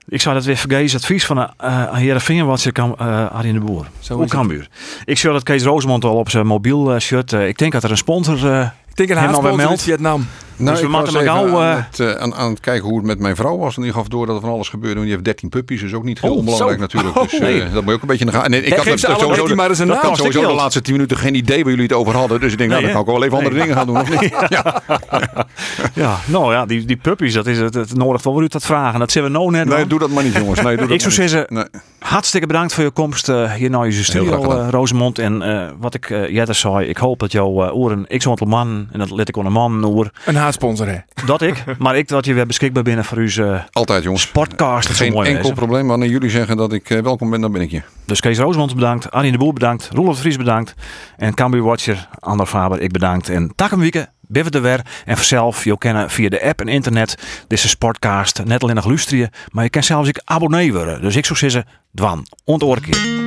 [0.09, 0.85] ik zou dat weer vergeten.
[0.85, 3.87] Het advies van uh, Heerenveen wat ze kan uh, Arjen de Boer.
[4.01, 4.33] Zo Hoe het.
[4.33, 4.69] Cambuur.
[5.05, 7.33] Ik zie dat Kees Rosemond al op zijn mobiel eh, shirt.
[7.33, 8.51] eh, ik denk dat er een sponsor...
[8.53, 9.83] eh, Ik denk een Meld.
[9.83, 10.27] Vietnam.
[10.57, 12.61] Nou, Dus we ik was maar even gauw, aan, eh, het, eh, aan, aan het
[12.61, 13.77] kijken hoe het met mijn vrouw was.
[13.77, 14.95] En die gaf door dat er van alles gebeurde.
[14.97, 16.81] En die heeft 13 puppies, dus ook niet heel Oh, onbelangrijk zo.
[16.81, 17.15] natuurlijk.
[17.31, 17.61] Dus Oh, eh, nee.
[17.73, 18.53] dat moet je ook een beetje in de gaten.
[18.53, 20.07] En ik had sowieso, die maar eens een dat naam.
[20.07, 22.41] had sowieso de laatste 10 minuten geen idee waar jullie het over hadden.
[22.41, 24.01] Dus ik denk, nou, Nee, dan kan ik wel even andere dingen gaan doen.
[24.01, 24.33] Of niet?
[24.49, 24.83] Ja.
[25.95, 28.99] ja, nou ja, die, die puppies, dat is het, het nodig weer uit dat vragen.
[28.99, 29.65] Dat zijn we nou net.
[29.69, 29.89] Nee, man.
[29.89, 30.61] doe dat maar niet, jongens.
[30.61, 31.65] Nee, doe dat Ik zou zeggen, Nee.
[31.99, 35.19] hartstikke bedankt voor je komst eh, hier naar je studio, Rosemond.
[35.19, 38.89] En eh, wat ik uh, zei, ik hoop dat jouw uh, oren, ik zo'n man,
[38.93, 40.11] en dat let ik een man oor,
[40.45, 40.97] Hè?
[41.27, 44.23] dat ik, maar ik dat je weer beschikbaar binnen voor uw Altijd, jongens.
[44.23, 44.89] sportcast.
[44.89, 45.57] Geen mooi enkel wezen.
[45.57, 45.87] probleem.
[45.87, 47.83] Wanneer jullie zeggen dat ik eh, welkom ben, dan ben ik je.
[48.05, 50.75] Dus Kees Rosemond bedankt, Arjen de Boer bedankt, Roelof Vries bedankt
[51.17, 53.29] en Cambuur Watcher, Ander Faber, ik bedankt.
[53.29, 57.19] En takken wieken, binnen de weer en vanzelf, je kennen via de app en internet,
[57.49, 61.01] deze sportcast, net alleen nog luisteren, maar je kan zelfs ik abonnee worden.
[61.01, 63.24] Dus ik zou zeggen, dwan, ontoorkeer.